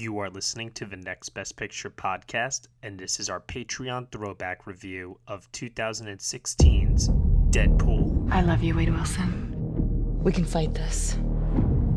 You 0.00 0.18
are 0.20 0.30
listening 0.30 0.70
to 0.70 0.86
the 0.86 0.96
Next 0.96 1.28
Best 1.28 1.58
Picture 1.58 1.90
podcast, 1.90 2.68
and 2.82 2.98
this 2.98 3.20
is 3.20 3.28
our 3.28 3.38
Patreon 3.38 4.10
throwback 4.10 4.66
review 4.66 5.18
of 5.28 5.52
2016's 5.52 7.10
Deadpool. 7.50 8.32
I 8.32 8.40
love 8.40 8.62
you, 8.62 8.74
Wade 8.74 8.88
Wilson. 8.88 9.52
We 10.22 10.32
can 10.32 10.46
fight 10.46 10.72
this. 10.72 11.18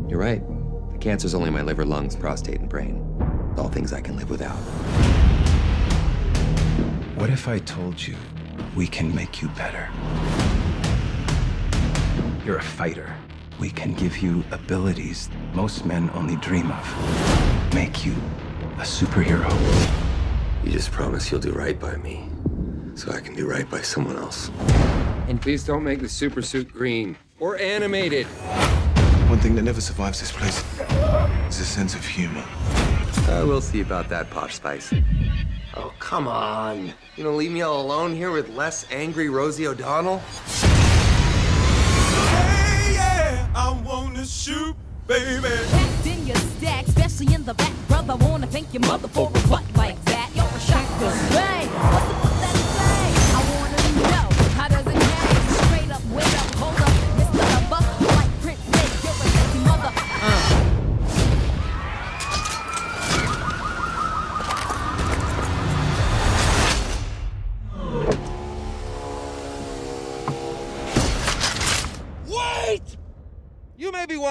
You're 0.06 0.18
right. 0.18 0.42
The 0.92 0.98
cancer's 0.98 1.34
only 1.34 1.48
my 1.48 1.62
liver, 1.62 1.86
lungs, 1.86 2.14
prostate, 2.14 2.60
and 2.60 2.68
brain. 2.68 3.00
All 3.56 3.70
things 3.70 3.94
I 3.94 4.02
can 4.02 4.18
live 4.18 4.28
without. 4.28 4.58
What 7.16 7.30
if 7.30 7.48
I 7.48 7.58
told 7.60 8.06
you 8.06 8.16
we 8.76 8.86
can 8.86 9.14
make 9.14 9.40
you 9.40 9.48
better? 9.56 9.88
You're 12.44 12.58
a 12.58 12.62
fighter. 12.62 13.16
We 13.58 13.70
can 13.70 13.94
give 13.94 14.18
you 14.18 14.44
abilities 14.50 15.30
most 15.52 15.86
men 15.86 16.10
only 16.14 16.36
dream 16.36 16.70
of. 16.72 17.74
Make 17.74 18.04
you 18.04 18.14
a 18.78 18.82
superhero. 18.82 19.48
You 20.64 20.72
just 20.72 20.90
promise 20.90 21.30
you'll 21.30 21.40
do 21.40 21.52
right 21.52 21.78
by 21.78 21.96
me, 21.96 22.28
so 22.94 23.12
I 23.12 23.20
can 23.20 23.34
do 23.34 23.48
right 23.48 23.68
by 23.70 23.80
someone 23.80 24.16
else. 24.16 24.50
And 25.28 25.40
please 25.40 25.64
don't 25.64 25.84
make 25.84 26.00
the 26.00 26.08
super 26.08 26.42
suit 26.42 26.72
green 26.72 27.16
or 27.38 27.56
animated. 27.58 28.26
One 29.28 29.38
thing 29.38 29.54
that 29.54 29.62
never 29.62 29.80
survives 29.80 30.20
this 30.20 30.32
place 30.32 30.58
is 31.48 31.60
a 31.60 31.64
sense 31.64 31.94
of 31.94 32.04
humor. 32.04 32.44
Uh, 33.28 33.44
we'll 33.46 33.60
see 33.60 33.80
about 33.80 34.08
that, 34.08 34.30
Posh 34.30 34.56
Spice. 34.56 34.92
Oh, 35.76 35.92
come 35.98 36.28
on. 36.28 36.92
You 37.16 37.24
gonna 37.24 37.36
leave 37.36 37.52
me 37.52 37.62
all 37.62 37.80
alone 37.80 38.14
here 38.14 38.32
with 38.32 38.50
less 38.50 38.86
angry 38.90 39.28
Rosie 39.28 39.66
O'Donnell? 39.66 40.20
I 43.56 43.70
wanna 43.84 44.26
shoot, 44.26 44.74
baby. 45.06 45.48
Packed 45.70 46.06
in 46.06 46.26
your 46.26 46.36
stack, 46.36 46.88
especially 46.88 47.32
in 47.34 47.44
the 47.44 47.54
back, 47.54 47.72
brother. 47.86 48.16
Wanna 48.16 48.48
thank 48.48 48.72
your 48.74 48.80
mother 48.80 49.06
for 49.06 49.28
a 49.28 49.48
butt 49.48 49.62
like 49.76 50.02
that. 50.06 50.30
You're 50.34 50.44
a 50.44 50.60
shocker. 50.60 51.10
Hey, 51.30 51.66
what's 51.68 52.08
the 52.08 52.14
fuck 52.22 52.34
that 52.42 52.56
say? 52.74 53.06
I 53.30 53.40
wanna 53.54 53.80
know 54.10 54.26
how 54.58 54.66
does 54.68 54.86
it 54.86 54.98
change? 55.06 55.48
Straight 55.66 55.90
up, 55.92 56.02
wait 56.10 56.34
up, 56.40 56.50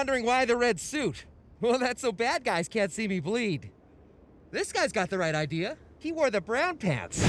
wondering 0.04 0.26
why 0.26 0.44
the 0.44 0.58
red 0.58 0.82
suit. 0.82 1.24
Well, 1.62 1.80
that's 1.80 2.02
so 2.02 2.12
bad 2.12 2.44
guys 2.44 2.68
can't 2.68 2.92
see 2.92 3.08
me 3.08 3.22
bleed. 3.22 3.72
This 4.52 4.74
guy's 4.74 4.92
got 4.92 5.10
the 5.10 5.18
right 5.18 5.34
idea. 5.34 5.78
He 5.98 6.12
wore 6.12 6.30
the 6.30 6.42
brown 6.42 6.76
pants. 6.76 7.24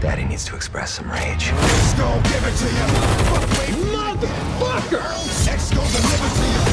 Daddy 0.00 0.24
needs 0.24 0.46
to 0.46 0.56
express 0.56 0.92
some 0.92 1.10
rage. 1.10 1.52
X 1.52 1.92
gon' 2.00 2.22
give 2.22 2.40
it 2.48 2.56
to 2.56 2.64
you. 2.64 2.86
Motherfucker! 3.92 5.04
X 5.52 5.68
gon' 5.68 5.84
deliver 5.84 6.30
to 6.32 6.46
you. 6.48 6.64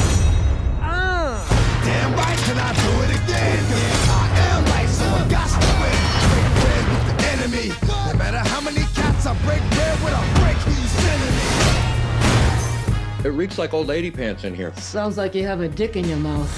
Ah! 0.80 1.44
Damn 1.84 2.14
right, 2.16 2.38
can 2.48 2.56
I 2.56 2.72
do 2.80 2.92
it 3.04 3.10
again? 3.12 3.60
I 4.08 4.24
am 4.48 4.64
like 4.72 4.88
so 4.88 5.04
I 5.04 5.28
got 5.28 5.52
to 5.52 5.60
win. 5.84 6.00
Break 6.32 6.48
bread 6.64 6.84
with 6.88 7.04
the 7.12 7.16
enemy. 7.36 7.68
No 8.10 8.16
matter 8.16 8.40
how 8.48 8.62
many 8.62 8.88
cats 8.96 9.26
I 9.26 9.34
break 9.44 9.60
bread 9.76 10.00
with, 10.00 10.14
I 10.16 10.24
break 10.40 10.56
who 10.64 10.70
you 10.80 10.88
sending 10.88 11.36
me. 11.36 11.87
It 13.24 13.30
reeks 13.30 13.58
like 13.58 13.74
old 13.74 13.88
lady 13.88 14.12
pants 14.12 14.44
in 14.44 14.54
here. 14.54 14.72
Sounds 14.76 15.16
like 15.16 15.34
you 15.34 15.44
have 15.44 15.60
a 15.60 15.68
dick 15.68 15.96
in 15.96 16.08
your 16.08 16.18
mouth. 16.18 16.48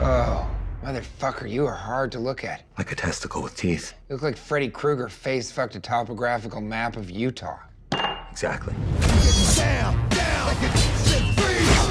Oh, 0.00 0.50
motherfucker, 0.82 1.48
you 1.48 1.64
are 1.64 1.74
hard 1.74 2.10
to 2.12 2.18
look 2.18 2.42
at. 2.42 2.62
Like 2.76 2.90
a 2.90 2.96
testicle 2.96 3.40
with 3.40 3.56
teeth. 3.56 3.94
You 4.08 4.16
look 4.16 4.22
like 4.22 4.36
Freddy 4.36 4.68
Krueger 4.68 5.08
face 5.08 5.52
fucked 5.52 5.76
a 5.76 5.80
topographical 5.80 6.60
map 6.60 6.96
of 6.96 7.08
Utah. 7.08 7.58
Exactly. 8.32 8.74
Down, 9.56 10.08
down, 10.08 10.46
like 10.48 10.74
a 10.74 10.76
set 10.76 11.22
free. 11.36 11.54
I 11.54 11.84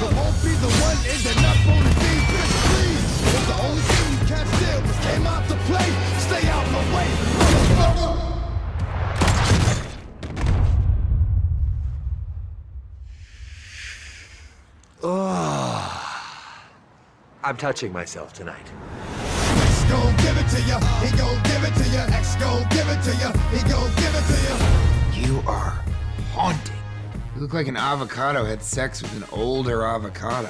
I'm 17.44 17.58
touching 17.58 17.92
myself 17.92 18.32
tonight. 18.32 18.66
X 19.18 19.84
gon' 19.84 20.16
give 20.16 20.34
it 20.38 20.48
to 20.48 20.62
you. 20.62 20.78
He 21.04 21.14
gon' 21.14 21.42
give 21.42 21.62
it 21.62 21.74
to 21.74 21.90
you. 21.90 21.98
X 21.98 22.36
gon' 22.36 22.66
give 22.70 22.88
it 22.88 23.02
to 23.02 23.10
you. 23.10 23.28
He 23.54 23.68
gon' 23.68 23.90
give 23.96 24.14
it 24.14 24.24
to 24.32 25.20
you. 25.20 25.26
You 25.26 25.42
are 25.46 25.84
haunting. 26.32 26.74
You 27.34 27.42
look 27.42 27.52
like 27.52 27.68
an 27.68 27.76
avocado 27.76 28.46
had 28.46 28.62
sex 28.62 29.02
with 29.02 29.14
an 29.14 29.24
older 29.30 29.84
avocado. 29.84 30.48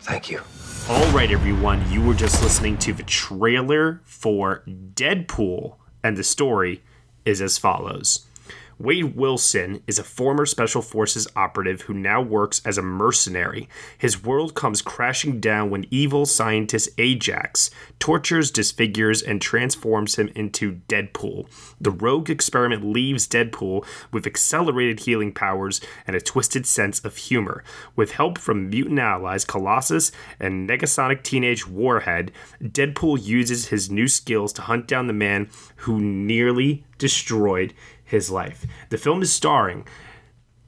Thank 0.00 0.28
you. 0.28 0.40
All 0.88 1.12
right, 1.12 1.30
everyone, 1.30 1.88
you 1.88 2.02
were 2.02 2.14
just 2.14 2.42
listening 2.42 2.76
to 2.78 2.92
the 2.92 3.04
trailer 3.04 4.00
for 4.02 4.64
Deadpool, 4.66 5.76
and 6.02 6.16
the 6.16 6.24
story 6.24 6.82
is 7.24 7.40
as 7.40 7.58
follows. 7.58 8.26
Wade 8.78 9.14
Wilson 9.16 9.82
is 9.86 9.98
a 9.98 10.04
former 10.04 10.46
Special 10.46 10.82
Forces 10.82 11.28
operative 11.36 11.82
who 11.82 11.94
now 11.94 12.20
works 12.20 12.60
as 12.64 12.76
a 12.76 12.82
mercenary. 12.82 13.68
His 13.96 14.22
world 14.22 14.54
comes 14.54 14.82
crashing 14.82 15.40
down 15.40 15.70
when 15.70 15.86
evil 15.90 16.26
scientist 16.26 16.88
Ajax 16.98 17.70
tortures, 17.98 18.50
disfigures, 18.50 19.22
and 19.22 19.40
transforms 19.40 20.16
him 20.16 20.28
into 20.34 20.80
Deadpool. 20.88 21.46
The 21.80 21.90
rogue 21.90 22.28
experiment 22.28 22.84
leaves 22.84 23.26
Deadpool 23.26 23.86
with 24.12 24.26
accelerated 24.26 25.00
healing 25.00 25.32
powers 25.32 25.80
and 26.06 26.14
a 26.14 26.20
twisted 26.20 26.66
sense 26.66 27.02
of 27.04 27.16
humor. 27.16 27.64
With 27.96 28.12
help 28.12 28.38
from 28.38 28.68
mutant 28.68 28.98
allies 28.98 29.44
Colossus 29.44 30.12
and 30.38 30.68
Negasonic 30.68 31.22
Teenage 31.22 31.66
Warhead, 31.66 32.32
Deadpool 32.62 33.24
uses 33.24 33.68
his 33.68 33.90
new 33.90 34.08
skills 34.08 34.52
to 34.54 34.62
hunt 34.62 34.86
down 34.86 35.06
the 35.06 35.12
man 35.12 35.48
who 35.76 36.00
nearly 36.00 36.84
destroyed 36.98 37.74
his 38.14 38.30
life. 38.30 38.64
The 38.90 38.96
film 38.96 39.22
is 39.22 39.32
starring 39.32 39.86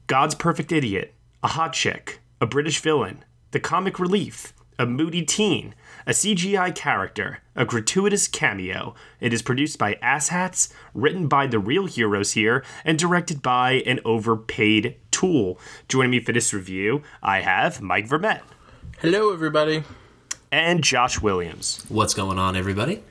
God's 0.05 0.35
Perfect 0.35 0.71
Idiot, 0.71 1.13
a 1.41 1.47
hot 1.47 1.73
chick, 1.73 2.19
a 2.39 2.45
British 2.45 2.79
villain, 2.79 3.23
the 3.51 3.59
comic 3.59 3.99
relief, 3.99 4.53
a 4.77 4.85
moody 4.85 5.23
teen, 5.23 5.73
a 6.05 6.11
CGI 6.11 6.75
character, 6.75 7.39
a 7.55 7.65
gratuitous 7.65 8.27
cameo. 8.27 8.93
It 9.19 9.33
is 9.33 9.41
produced 9.41 9.79
by 9.79 9.95
Asshats, 9.95 10.71
written 10.93 11.27
by 11.27 11.47
the 11.47 11.57
real 11.57 11.85
heroes 11.85 12.33
here, 12.33 12.63
and 12.85 12.99
directed 12.99 13.41
by 13.41 13.81
an 13.85 14.01
overpaid 14.05 14.97
tool. 15.09 15.57
Joining 15.87 16.11
me 16.11 16.19
for 16.19 16.33
this 16.33 16.53
review, 16.53 17.01
I 17.23 17.41
have 17.41 17.81
Mike 17.81 18.07
Vermette. 18.07 18.43
Hello, 18.99 19.33
everybody. 19.33 19.83
And 20.51 20.83
Josh 20.83 21.21
Williams. 21.21 21.85
What's 21.87 22.13
going 22.13 22.37
on, 22.37 22.55
everybody? 22.55 23.03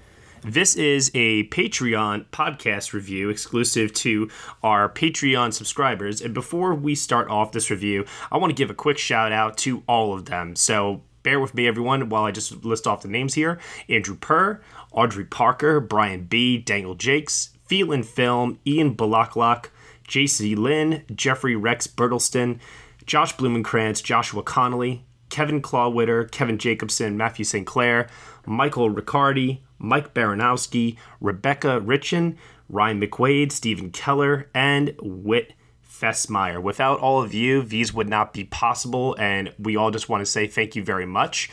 This 0.48 0.76
is 0.76 1.10
a 1.12 1.48
Patreon 1.48 2.26
podcast 2.26 2.92
review 2.92 3.30
exclusive 3.30 3.92
to 3.94 4.30
our 4.62 4.88
Patreon 4.88 5.52
subscribers. 5.52 6.20
And 6.20 6.32
before 6.34 6.72
we 6.72 6.94
start 6.94 7.28
off 7.28 7.50
this 7.50 7.68
review, 7.68 8.04
I 8.30 8.36
want 8.36 8.50
to 8.50 8.54
give 8.54 8.70
a 8.70 8.74
quick 8.74 8.96
shout 8.96 9.32
out 9.32 9.58
to 9.58 9.82
all 9.88 10.14
of 10.14 10.26
them. 10.26 10.54
So 10.54 11.02
bear 11.24 11.40
with 11.40 11.56
me, 11.56 11.66
everyone, 11.66 12.10
while 12.10 12.22
I 12.22 12.30
just 12.30 12.64
list 12.64 12.86
off 12.86 13.02
the 13.02 13.08
names 13.08 13.34
here 13.34 13.58
Andrew 13.88 14.14
Purr, 14.14 14.60
Audrey 14.92 15.24
Parker, 15.24 15.80
Brian 15.80 16.26
B., 16.26 16.58
Daniel 16.58 16.94
Jakes, 16.94 17.50
Feel 17.66 17.90
and 17.90 18.06
Film, 18.06 18.60
Ian 18.64 18.94
Balaklak, 18.94 19.70
JC 20.06 20.56
Lynn, 20.56 21.02
Jeffrey 21.12 21.56
Rex 21.56 21.88
Bertelston, 21.88 22.60
Josh 23.04 23.34
Blumenkrantz, 23.34 24.00
Joshua 24.00 24.44
Connolly, 24.44 25.04
Kevin 25.28 25.60
Clawwitter, 25.60 26.30
Kevin 26.30 26.56
Jacobson, 26.56 27.16
Matthew 27.16 27.44
St. 27.44 27.66
Clair, 27.66 28.06
Michael 28.46 28.90
Riccardi, 28.90 29.58
Mike 29.78 30.14
Baranowski, 30.14 30.96
Rebecca 31.20 31.80
Richin, 31.80 32.36
Ryan 32.68 33.00
McWade, 33.00 33.52
Stephen 33.52 33.90
Keller, 33.90 34.48
and 34.54 34.94
Whit 35.00 35.52
Fessmeyer. 35.88 36.62
Without 36.62 36.98
all 37.00 37.22
of 37.22 37.32
you, 37.32 37.62
these 37.62 37.94
would 37.94 38.08
not 38.08 38.32
be 38.32 38.44
possible, 38.44 39.16
and 39.18 39.52
we 39.58 39.76
all 39.76 39.90
just 39.90 40.08
want 40.08 40.20
to 40.20 40.26
say 40.26 40.46
thank 40.46 40.76
you 40.76 40.84
very 40.84 41.06
much. 41.06 41.50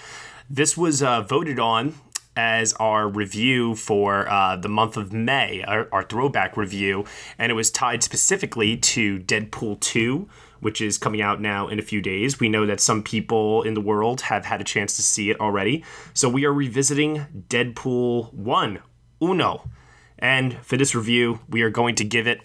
This 0.50 0.76
was 0.78 1.02
uh, 1.02 1.22
voted 1.22 1.60
on 1.60 1.96
as 2.36 2.74
our 2.74 3.08
review 3.08 3.76
for 3.76 4.28
uh, 4.28 4.56
the 4.56 4.70
month 4.70 4.98
of 4.98 5.14
May, 5.14 5.64
our, 5.64 5.88
our 5.92 6.04
throwback 6.04 6.58
review, 6.58 7.06
and 7.38 7.52
it 7.52 7.56
was 7.56 7.70
tied 7.70 8.04
specifically 8.04 8.76
to 8.78 9.20
Deadpool 9.20 9.80
2, 9.80 10.28
which 10.64 10.82
is 10.82 10.98
coming 10.98 11.22
out 11.22 11.40
now 11.40 11.68
in 11.68 11.78
a 11.78 11.84
few 11.84 12.02
days. 12.02 12.40
We 12.40 12.50
know 12.50 12.66
that 12.66 12.80
some 12.80 13.04
people 13.04 13.62
in 13.64 13.74
the 13.74 13.82
world 13.82 14.22
have 14.22 14.46
had 14.46 14.62
a 14.62 14.64
chance 14.64 14.96
to 14.96 15.04
see 15.04 15.30
it 15.30 15.40
already. 15.40 15.84
So 16.14 16.28
we 16.28 16.46
are 16.46 16.54
revisiting 16.54 17.26
Deadpool 17.50 18.34
1, 18.34 18.80
Uno. 19.22 19.70
And 20.18 20.58
for 20.60 20.78
this 20.78 20.96
review, 20.96 21.40
we 21.50 21.62
are 21.62 21.70
going 21.70 21.96
to 21.96 22.04
give 22.04 22.28
it 22.28 22.42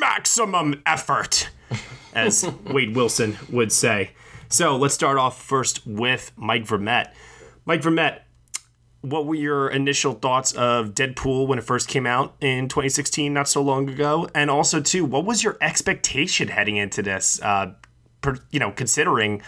maximum 0.00 0.82
effort, 0.84 1.48
as 2.14 2.44
Wade 2.66 2.96
Wilson 2.96 3.38
would 3.48 3.72
say. 3.72 4.10
So 4.48 4.76
let's 4.76 4.94
start 4.94 5.16
off 5.16 5.40
first 5.40 5.86
with 5.86 6.32
Mike 6.36 6.66
Vermette. 6.66 7.14
Mike 7.64 7.80
Vermette, 7.82 8.22
what 9.02 9.26
were 9.26 9.34
your 9.34 9.68
initial 9.68 10.14
thoughts 10.14 10.52
of 10.52 10.94
Deadpool 10.94 11.46
when 11.46 11.58
it 11.58 11.64
first 11.64 11.88
came 11.88 12.06
out 12.06 12.34
in 12.40 12.68
2016, 12.68 13.32
not 13.32 13.48
so 13.48 13.60
long 13.60 13.90
ago? 13.90 14.28
And 14.34 14.50
also, 14.50 14.80
too, 14.80 15.04
what 15.04 15.24
was 15.24 15.44
your 15.44 15.58
expectation 15.60 16.48
heading 16.48 16.76
into 16.76 17.02
this? 17.02 17.40
Uh, 17.42 17.74
per, 18.20 18.38
you 18.50 18.60
know, 18.60 18.70
considering 18.70 19.42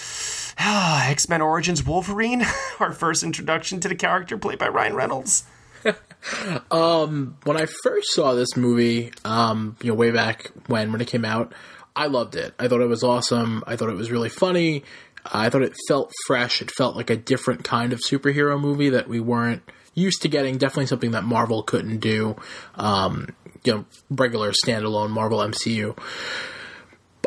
X 0.58 1.28
Men 1.28 1.42
Origins 1.42 1.84
Wolverine, 1.84 2.44
our 2.80 2.92
first 2.92 3.22
introduction 3.22 3.80
to 3.80 3.88
the 3.88 3.94
character 3.94 4.38
played 4.38 4.58
by 4.58 4.68
Ryan 4.68 4.94
Reynolds. 4.94 5.44
um, 6.70 7.36
when 7.44 7.56
I 7.56 7.66
first 7.82 8.12
saw 8.12 8.34
this 8.34 8.56
movie, 8.56 9.12
um, 9.24 9.76
you 9.82 9.88
know, 9.88 9.94
way 9.94 10.10
back 10.10 10.50
when 10.66 10.92
when 10.92 11.00
it 11.00 11.08
came 11.08 11.24
out, 11.24 11.52
I 11.96 12.06
loved 12.06 12.36
it. 12.36 12.54
I 12.58 12.68
thought 12.68 12.80
it 12.80 12.88
was 12.88 13.02
awesome. 13.02 13.64
I 13.66 13.76
thought 13.76 13.88
it 13.88 13.96
was 13.96 14.10
really 14.10 14.28
funny. 14.28 14.84
I 15.24 15.50
thought 15.50 15.62
it 15.62 15.76
felt 15.88 16.12
fresh. 16.26 16.62
It 16.62 16.70
felt 16.70 16.96
like 16.96 17.10
a 17.10 17.16
different 17.16 17.64
kind 17.64 17.92
of 17.92 18.00
superhero 18.00 18.60
movie 18.60 18.90
that 18.90 19.08
we 19.08 19.20
weren't 19.20 19.62
used 19.94 20.22
to 20.22 20.28
getting. 20.28 20.58
Definitely 20.58 20.86
something 20.86 21.12
that 21.12 21.24
Marvel 21.24 21.62
couldn't 21.62 21.98
do. 21.98 22.36
Um, 22.74 23.34
you 23.64 23.74
know, 23.74 23.84
regular 24.10 24.52
standalone 24.52 25.10
Marvel 25.10 25.38
MCU. 25.38 25.98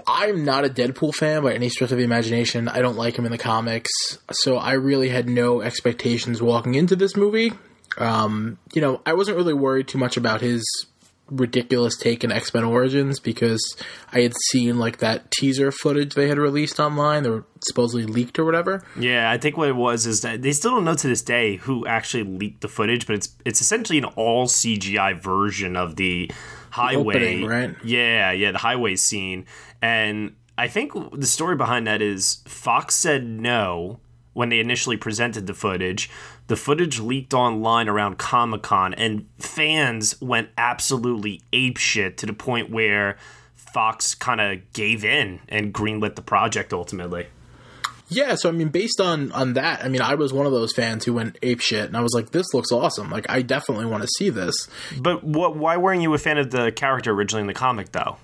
I'm 0.06 0.44
not 0.44 0.66
a 0.66 0.70
Deadpool 0.70 1.16
fan 1.16 1.44
by 1.44 1.54
any 1.54 1.70
stretch 1.70 1.92
of 1.92 1.98
the 1.98 2.04
imagination. 2.04 2.68
I 2.68 2.80
don't 2.80 2.98
like 2.98 3.16
him 3.18 3.26
in 3.26 3.32
the 3.32 3.38
comics, 3.38 3.92
so 4.32 4.58
I 4.58 4.74
really 4.74 5.10
had 5.10 5.30
no 5.30 5.62
expectations 5.62 6.42
walking 6.42 6.76
into 6.76 6.96
this 6.96 7.16
movie. 7.16 7.54
Um, 7.98 8.58
you 8.74 8.82
know, 8.82 9.02
I 9.06 9.14
wasn't 9.14 9.38
really 9.38 9.54
worried 9.54 9.88
too 9.88 9.98
much 9.98 10.18
about 10.18 10.42
his 10.42 10.66
ridiculous 11.40 11.98
take 11.98 12.24
in 12.24 12.32
X 12.32 12.54
Men 12.54 12.64
Origins 12.64 13.20
because 13.20 13.76
I 14.12 14.22
had 14.22 14.34
seen 14.50 14.78
like 14.78 14.98
that 14.98 15.32
teaser 15.32 15.72
footage 15.72 16.14
they 16.14 16.28
had 16.28 16.38
released 16.38 16.80
online. 16.80 17.24
They 17.24 17.30
were 17.30 17.46
supposedly 17.68 18.06
leaked 18.06 18.40
or 18.40 18.46
whatever. 18.46 18.84
Yeah, 18.98 19.30
I 19.30 19.38
think 19.38 19.58
what 19.58 19.70
it 19.70 19.76
was 19.76 20.06
is 20.06 20.22
that 20.22 20.42
they 20.42 20.52
still 20.52 20.72
don't 20.72 20.86
know 20.86 20.96
to 20.96 21.08
this 21.08 21.22
day 21.22 21.58
who 21.58 21.86
actually 21.86 22.24
leaked 22.24 22.62
the 22.62 22.68
footage, 22.68 23.08
but 23.08 23.16
it's 23.16 23.30
it's 23.46 23.62
essentially 23.62 23.98
an 23.98 24.06
all 24.06 24.48
CGI 24.48 25.20
version 25.20 25.76
of 25.76 25.96
the 25.96 26.32
highway, 26.72 27.14
The 27.14 27.20
opening, 27.20 27.46
right? 27.46 27.76
Yeah, 27.84 28.32
yeah, 28.32 28.52
the 28.52 28.58
highway 28.60 28.96
scene, 28.96 29.46
and 29.82 30.36
I 30.58 30.68
think 30.68 30.94
the 31.14 31.28
story 31.28 31.56
behind 31.56 31.88
that 31.88 32.02
is 32.02 32.44
Fox 32.46 32.96
said 32.96 33.26
no 33.26 34.00
when 34.34 34.50
they 34.50 34.60
initially 34.60 34.98
presented 34.98 35.48
the 35.48 35.54
footage. 35.54 36.10
The 36.48 36.56
footage 36.56 37.00
leaked 37.00 37.34
online 37.34 37.88
around 37.88 38.18
Comic 38.18 38.64
Con, 38.64 38.94
and 38.94 39.28
fans 39.40 40.20
went 40.22 40.50
absolutely 40.58 41.42
apeshit 41.52 42.18
to 42.18 42.26
the 42.26 42.34
point 42.34 42.70
where 42.70 43.18
Fox 43.56 44.14
kind 44.14 44.42
of 44.42 44.74
gave 44.74 45.04
in 45.04 45.40
and 45.50 45.74
greenlit 45.74 46.16
the 46.16 46.22
project 46.22 46.74
ultimately. 46.74 47.28
Yeah, 48.10 48.36
so 48.36 48.50
I 48.50 48.52
mean, 48.52 48.70
based 48.70 49.00
on 49.00 49.32
on 49.32 49.54
that, 49.54 49.84
I 49.84 49.88
mean, 49.88 50.02
I 50.02 50.16
was 50.16 50.32
one 50.34 50.46
of 50.46 50.52
those 50.52 50.74
fans 50.74 51.06
who 51.06 51.14
went 51.14 51.38
ape 51.42 51.62
shit, 51.62 51.86
and 51.86 51.98
I 51.98 52.02
was 52.02 52.14
like, 52.14 52.32
"This 52.32 52.54
looks 52.54 52.72
awesome! 52.72 53.10
Like, 53.10 53.26
I 53.30 53.42
definitely 53.42 53.86
want 53.86 54.04
to 54.04 54.10
see 54.18 54.30
this." 54.30 54.68
But 55.00 55.24
what? 55.24 55.56
Why 55.56 55.78
weren't 55.78 56.02
you 56.02 56.14
a 56.14 56.18
fan 56.18 56.38
of 56.38 56.52
the 56.52 56.72
character 56.72 57.12
originally 57.12 57.42
in 57.42 57.48
the 57.48 57.54
comic, 57.54 57.92
though? 57.92 58.18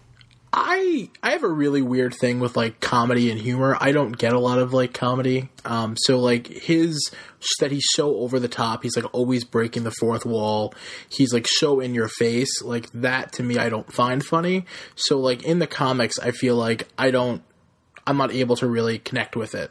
I 0.52 1.10
I 1.22 1.32
have 1.32 1.44
a 1.44 1.50
really 1.50 1.82
weird 1.82 2.16
thing 2.16 2.40
with 2.40 2.58
like 2.58 2.80
comedy 2.80 3.30
and 3.30 3.40
humor. 3.40 3.78
I 3.80 3.92
don't 3.92 4.18
get 4.18 4.34
a 4.34 4.40
lot 4.40 4.60
of 4.60 4.74
like 4.74 4.94
comedy. 4.94 5.50
Um, 5.64 5.96
so 5.96 6.20
like 6.20 6.48
his 6.48 7.12
that 7.60 7.72
he's 7.72 7.86
so 7.92 8.16
over 8.18 8.40
the 8.40 8.48
top. 8.48 8.84
He's 8.84 8.96
like 8.96 9.14
always 9.14 9.44
breaking 9.44 9.84
the 9.84 9.94
fourth 10.00 10.26
wall. 10.26 10.74
He's 11.10 11.34
like 11.34 11.48
so 11.48 11.80
in 11.80 11.94
your 11.94 12.08
face. 12.08 12.62
Like 12.62 12.92
that 12.94 13.34
to 13.34 13.44
me, 13.44 13.58
I 13.58 13.70
don't 13.70 13.92
find 13.94 14.26
funny. 14.26 14.66
So 14.96 15.20
like 15.20 15.44
in 15.44 15.60
the 15.60 15.68
comics, 15.68 16.18
I 16.20 16.32
feel 16.32 16.56
like 16.56 16.88
I 16.98 17.12
don't. 17.12 17.44
I'm 18.08 18.18
not 18.18 18.34
able 18.34 18.56
to 18.56 18.68
really 18.68 18.98
connect 18.98 19.36
with 19.36 19.54
it. 19.54 19.70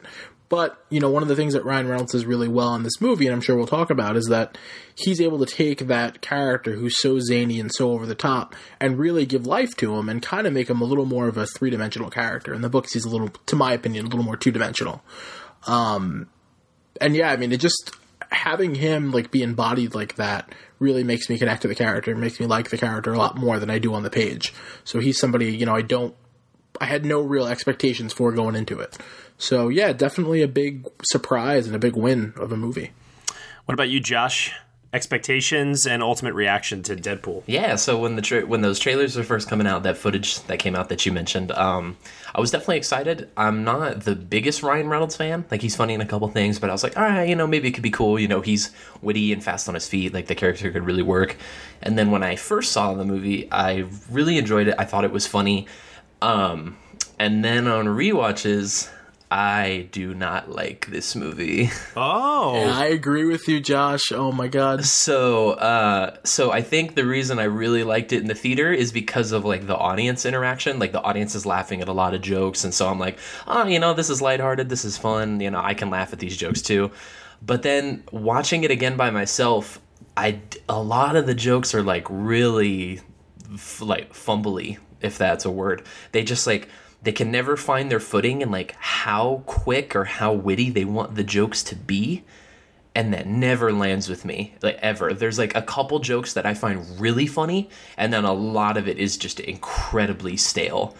But, 0.49 0.83
you 0.89 0.99
know, 0.99 1.11
one 1.11 1.21
of 1.21 1.29
the 1.29 1.35
things 1.35 1.53
that 1.53 1.63
Ryan 1.63 1.87
Reynolds 1.87 2.13
does 2.13 2.25
really 2.25 2.47
well 2.47 2.73
in 2.73 2.81
this 2.81 2.99
movie, 2.99 3.27
and 3.27 3.35
I'm 3.35 3.41
sure 3.41 3.55
we'll 3.55 3.67
talk 3.67 3.91
about, 3.91 4.17
is 4.17 4.25
that 4.29 4.57
he's 4.95 5.21
able 5.21 5.37
to 5.39 5.45
take 5.45 5.87
that 5.87 6.21
character 6.21 6.71
who's 6.71 6.99
so 6.99 7.19
zany 7.19 7.59
and 7.59 7.71
so 7.71 7.91
over 7.91 8.07
the 8.07 8.15
top 8.15 8.55
and 8.79 8.97
really 8.97 9.27
give 9.27 9.45
life 9.45 9.77
to 9.77 9.95
him 9.95 10.09
and 10.09 10.23
kind 10.23 10.47
of 10.47 10.53
make 10.53 10.67
him 10.67 10.81
a 10.81 10.85
little 10.85 11.05
more 11.05 11.27
of 11.27 11.37
a 11.37 11.45
three 11.45 11.69
dimensional 11.69 12.09
character. 12.09 12.51
In 12.51 12.61
the 12.61 12.69
books, 12.69 12.93
he's 12.93 13.05
a 13.05 13.09
little, 13.09 13.29
to 13.29 13.55
my 13.55 13.73
opinion, 13.73 14.05
a 14.05 14.09
little 14.09 14.25
more 14.25 14.37
two 14.37 14.51
dimensional. 14.51 15.03
Um, 15.67 16.27
and 16.99 17.15
yeah, 17.15 17.31
I 17.31 17.37
mean, 17.37 17.51
it 17.51 17.59
just, 17.59 17.91
having 18.31 18.73
him 18.73 19.11
like 19.11 19.29
be 19.29 19.43
embodied 19.43 19.93
like 19.93 20.15
that 20.15 20.53
really 20.79 21.03
makes 21.03 21.29
me 21.29 21.37
connect 21.37 21.61
to 21.61 21.67
the 21.67 21.75
character, 21.75 22.15
makes 22.15 22.39
me 22.39 22.47
like 22.47 22.71
the 22.71 22.77
character 22.77 23.13
a 23.13 23.17
lot 23.19 23.37
more 23.37 23.59
than 23.59 23.69
I 23.69 23.77
do 23.77 23.93
on 23.93 24.01
the 24.01 24.09
page. 24.09 24.51
So 24.83 24.99
he's 24.99 25.19
somebody, 25.19 25.55
you 25.55 25.67
know, 25.67 25.75
I 25.75 25.83
don't, 25.83 26.15
I 26.79 26.85
had 26.85 27.05
no 27.05 27.21
real 27.21 27.47
expectations 27.47 28.13
for 28.13 28.31
going 28.31 28.55
into 28.55 28.79
it. 28.79 28.97
So 29.37 29.69
yeah, 29.69 29.93
definitely 29.93 30.41
a 30.41 30.47
big 30.47 30.87
surprise 31.03 31.65
and 31.65 31.75
a 31.75 31.79
big 31.79 31.95
win 31.95 32.33
of 32.37 32.51
a 32.51 32.57
movie. 32.57 32.91
What 33.65 33.73
about 33.73 33.89
you, 33.89 33.99
Josh? 33.99 34.51
Expectations 34.91 35.85
and 35.85 36.01
ultimate 36.01 36.33
reaction 36.33 36.81
to 36.83 36.95
Deadpool. 36.95 37.43
Yeah, 37.45 37.75
so 37.75 37.99
when 37.99 38.15
the 38.15 38.23
tra- 38.23 38.45
when 38.47 38.61
those 38.61 38.79
trailers 38.79 39.15
were 39.15 39.23
first 39.23 39.47
coming 39.47 39.67
out, 39.67 39.83
that 39.83 39.97
footage 39.97 40.41
that 40.43 40.57
came 40.57 40.75
out 40.75 40.89
that 40.89 41.05
you 41.05 41.11
mentioned, 41.11 41.51
um, 41.51 41.95
I 42.33 42.41
was 42.41 42.49
definitely 42.49 42.77
excited. 42.77 43.29
I'm 43.37 43.63
not 43.63 44.01
the 44.01 44.15
biggest 44.15 44.63
Ryan 44.63 44.89
Reynolds 44.89 45.15
fan. 45.15 45.45
Like 45.51 45.61
he's 45.61 45.75
funny 45.75 45.93
in 45.93 46.01
a 46.01 46.07
couple 46.07 46.27
things, 46.29 46.57
but 46.57 46.71
I 46.71 46.73
was 46.73 46.81
like, 46.81 46.97
all 46.97 47.03
right, 47.03 47.29
you 47.29 47.35
know, 47.35 47.45
maybe 47.45 47.67
it 47.67 47.73
could 47.73 47.83
be 47.83 47.91
cool. 47.91 48.19
You 48.19 48.27
know, 48.27 48.41
he's 48.41 48.71
witty 49.03 49.31
and 49.31 49.43
fast 49.43 49.69
on 49.69 49.75
his 49.75 49.87
feet. 49.87 50.11
Like 50.11 50.25
the 50.25 50.33
character 50.33 50.71
could 50.71 50.85
really 50.85 51.03
work. 51.03 51.37
And 51.83 51.95
then 51.95 52.09
when 52.09 52.23
I 52.23 52.35
first 52.35 52.71
saw 52.71 52.95
the 52.95 53.05
movie, 53.05 53.47
I 53.51 53.85
really 54.09 54.39
enjoyed 54.39 54.69
it. 54.69 54.75
I 54.79 54.85
thought 54.85 55.03
it 55.03 55.11
was 55.11 55.27
funny. 55.27 55.67
Um, 56.21 56.77
and 57.17 57.43
then 57.43 57.67
on 57.67 57.85
rewatches, 57.85 58.89
I 59.31 59.87
do 59.91 60.15
not 60.15 60.49
like 60.49 60.87
this 60.87 61.15
movie. 61.15 61.69
Oh, 62.01 62.55
yeah, 62.55 62.77
I 62.79 62.85
agree 62.85 63.25
with 63.25 63.47
you, 63.49 63.59
Josh. 63.59 64.11
Oh 64.13 64.31
my 64.31 64.47
god. 64.47 64.85
So, 64.85 65.51
uh, 65.51 66.15
so 66.23 66.51
I 66.51 66.61
think 66.61 66.95
the 66.95 67.05
reason 67.05 67.37
I 67.39 67.43
really 67.43 67.83
liked 67.83 68.13
it 68.13 68.21
in 68.21 68.27
the 68.27 68.33
theater 68.35 68.71
is 68.71 68.93
because 68.93 69.33
of 69.33 69.43
like 69.43 69.67
the 69.67 69.75
audience 69.75 70.25
interaction. 70.25 70.79
Like 70.79 70.93
the 70.93 71.01
audience 71.01 71.35
is 71.35 71.45
laughing 71.45 71.81
at 71.81 71.89
a 71.89 71.93
lot 71.93 72.13
of 72.13 72.21
jokes, 72.21 72.63
and 72.63 72.73
so 72.73 72.87
I'm 72.87 72.99
like, 72.99 73.19
oh, 73.47 73.65
you 73.65 73.79
know, 73.79 73.93
this 73.93 74.09
is 74.09 74.21
lighthearted, 74.21 74.69
this 74.69 74.85
is 74.85 74.97
fun. 74.97 75.41
You 75.41 75.51
know, 75.51 75.61
I 75.61 75.73
can 75.73 75.89
laugh 75.89 76.13
at 76.13 76.19
these 76.19 76.37
jokes 76.37 76.61
too. 76.61 76.91
But 77.41 77.63
then 77.63 78.03
watching 78.11 78.63
it 78.63 78.71
again 78.71 78.95
by 78.95 79.09
myself, 79.09 79.81
I 80.15 80.39
a 80.69 80.81
lot 80.81 81.17
of 81.17 81.25
the 81.27 81.35
jokes 81.35 81.75
are 81.75 81.83
like 81.83 82.07
really 82.09 83.01
f- 83.53 83.81
like 83.81 84.13
fumbly, 84.13 84.77
if 85.01 85.17
that's 85.17 85.45
a 85.45 85.51
word. 85.51 85.83
They 86.11 86.23
just 86.23 86.47
like 86.47 86.69
they 87.01 87.11
can 87.11 87.31
never 87.31 87.55
find 87.55 87.89
their 87.89 87.99
footing 87.99 88.43
and 88.43 88.51
like 88.51 88.75
how 88.79 89.43
quick 89.45 89.95
or 89.95 90.05
how 90.05 90.33
witty 90.33 90.69
they 90.69 90.85
want 90.85 91.15
the 91.15 91.23
jokes 91.23 91.63
to 91.63 91.75
be 91.75 92.23
and 92.95 93.13
that 93.13 93.27
never 93.27 93.71
lands 93.71 94.09
with 94.09 94.25
me 94.25 94.55
like 94.61 94.77
ever. 94.81 95.13
There's 95.13 95.37
like 95.37 95.55
a 95.55 95.61
couple 95.61 95.99
jokes 95.99 96.33
that 96.33 96.45
i 96.45 96.53
find 96.53 96.99
really 96.99 97.27
funny 97.27 97.69
and 97.97 98.11
then 98.11 98.25
a 98.25 98.33
lot 98.33 98.77
of 98.77 98.87
it 98.87 98.97
is 98.97 99.17
just 99.17 99.39
incredibly 99.39 100.37
stale. 100.37 100.95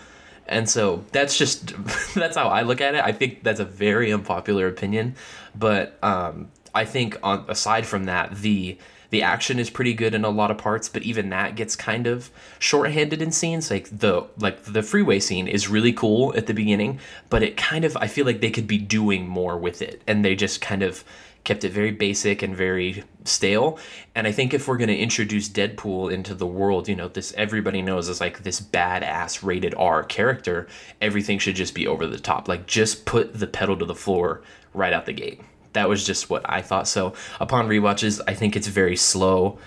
And 0.48 0.68
so 0.70 1.04
that's 1.12 1.38
just 1.38 1.74
that's 2.16 2.38
how 2.38 2.48
i 2.48 2.62
look 2.62 2.82
at 2.82 2.96
it. 2.96 3.04
I 3.04 3.12
think 3.12 3.44
that's 3.44 3.60
a 3.60 3.66
very 3.66 4.14
unpopular 4.14 4.68
opinion 4.68 5.16
but 5.56 5.98
um, 6.04 6.50
i 6.74 6.86
think 6.86 7.18
on 7.24 7.46
aside 7.48 7.86
from 7.86 8.06
that 8.06 8.36
the 8.38 8.78
the 9.10 9.24
action 9.24 9.60
is 9.60 9.70
pretty 9.70 9.94
good 9.94 10.14
in 10.14 10.24
a 10.24 10.30
lot 10.30 10.52
of 10.52 10.58
parts, 10.58 10.88
but 10.88 11.04
even 11.04 11.30
that 11.30 11.56
gets 11.56 11.76
kind 11.76 12.08
of 12.08 12.30
shorthanded 12.60 13.22
in 13.22 13.32
scenes. 13.32 13.72
Like 13.72 13.90
the 13.92 14.28
like 14.38 14.64
the 14.64 14.84
freeway 14.84 15.20
scene 15.20 15.48
is 15.48 15.68
really 15.68 15.94
cool 15.94 16.34
at 16.36 16.48
the 16.48 16.54
beginning, 16.54 17.00
but 17.30 17.44
it 17.44 17.58
kind 17.58 17.86
of 17.86 17.98
I 17.98 18.08
feel 18.08 18.26
like 18.26 18.42
they 18.42 18.52
could 18.52 18.68
be 18.68 18.78
doing 18.78 19.28
more 19.28 19.58
with 19.58 19.82
it, 19.82 20.02
and 20.08 20.24
they 20.24 20.36
just 20.36 20.62
kind 20.62 20.84
of 20.84 21.04
kept 21.44 21.64
it 21.64 21.72
very 21.72 21.92
basic 21.92 22.44
and 22.44 22.56
very 22.56 23.04
stale. 23.24 23.80
And 24.14 24.28
I 24.28 24.32
think 24.32 24.54
if 24.54 24.68
we're 24.68 24.78
going 24.78 24.90
to 24.90 24.98
introduce 24.98 25.50
Deadpool 25.50 26.12
into 26.12 26.36
the 26.36 26.46
world, 26.46 26.88
you 26.88 26.96
know, 26.96 27.08
this 27.08 27.34
everybody 27.38 27.82
knows 27.82 28.10
is 28.10 28.22
like 28.22 28.44
this 28.44 28.62
badass 28.62 29.44
rated 29.44 29.74
R 29.76 30.04
character, 30.04 30.68
everything 31.02 31.40
should 31.40 31.56
just 31.56 31.74
be 31.74 31.88
over 31.88 32.06
the 32.06 32.20
top. 32.20 32.48
Like 32.48 32.68
just 32.68 33.06
put 33.06 33.40
the 33.40 33.48
pedal 33.48 33.78
to 33.78 33.86
the 33.86 33.96
floor 33.96 34.42
right 34.74 34.94
out 34.94 35.06
the 35.06 35.14
gate 35.14 35.42
that 35.74 35.90
was 35.90 36.06
just 36.06 36.30
what 36.30 36.42
I 36.46 36.62
thought. 36.62 36.88
So 36.88 37.14
upon 37.40 37.68
rewatches, 37.68 38.22
I 38.28 38.34
think 38.34 38.56
it's 38.56 38.68
very 38.68 38.96
slow 38.96 39.60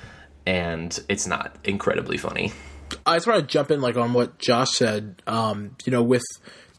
and 0.47 0.99
it's 1.09 1.27
not 1.27 1.57
incredibly 1.65 2.19
funny. 2.19 2.53
I 3.07 3.17
just 3.17 3.27
want 3.27 3.41
to 3.41 3.47
jump 3.47 3.71
in 3.71 3.81
like 3.81 3.97
on 3.97 4.13
what 4.13 4.39
Josh 4.39 4.73
said. 4.73 5.23
Um, 5.27 5.77
you 5.85 5.91
know, 5.91 6.03
with 6.03 6.25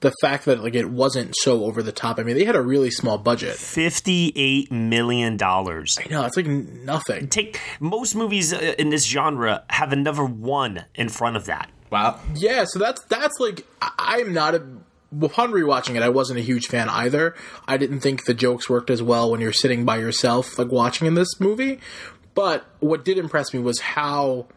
the 0.03 0.13
fact 0.21 0.45
that 0.45 0.61
like 0.61 0.75
it 0.75 0.89
wasn't 0.89 1.33
so 1.37 1.63
over 1.63 1.81
the 1.81 1.91
top. 1.91 2.19
I 2.19 2.23
mean, 2.23 2.37
they 2.37 2.43
had 2.43 2.55
a 2.55 2.61
really 2.61 2.91
small 2.91 3.17
budget. 3.17 3.55
Fifty-eight 3.55 4.71
million 4.71 5.37
dollars. 5.37 5.97
I 5.97 6.07
know 6.09 6.25
it's 6.25 6.35
like 6.35 6.45
nothing. 6.45 7.29
Take 7.29 7.59
most 7.79 8.13
movies 8.13 8.53
uh, 8.53 8.75
in 8.77 8.89
this 8.89 9.05
genre 9.05 9.63
have 9.69 9.93
another 9.93 10.25
one 10.25 10.85
in 10.93 11.09
front 11.09 11.37
of 11.37 11.45
that. 11.45 11.69
Wow. 11.89 12.19
Yeah, 12.35 12.65
so 12.65 12.79
that's 12.79 13.01
that's 13.05 13.39
like 13.39 13.65
I'm 13.79 14.33
not 14.33 14.55
a 14.55 14.63
upon 15.21 15.51
rewatching 15.51 15.95
it, 15.95 16.03
I 16.03 16.09
wasn't 16.09 16.39
a 16.39 16.43
huge 16.43 16.67
fan 16.67 16.89
either. 16.89 17.35
I 17.67 17.77
didn't 17.77 17.99
think 17.99 18.25
the 18.25 18.33
jokes 18.33 18.69
worked 18.69 18.89
as 18.89 19.01
well 19.01 19.31
when 19.31 19.41
you're 19.41 19.53
sitting 19.53 19.85
by 19.85 19.97
yourself, 19.97 20.57
like 20.57 20.71
watching 20.71 21.07
in 21.07 21.13
this 21.13 21.39
movie. 21.39 21.79
But 22.35 22.65
what 22.79 23.05
did 23.05 23.17
impress 23.17 23.53
me 23.53 23.59
was 23.59 23.79
how 23.79 24.47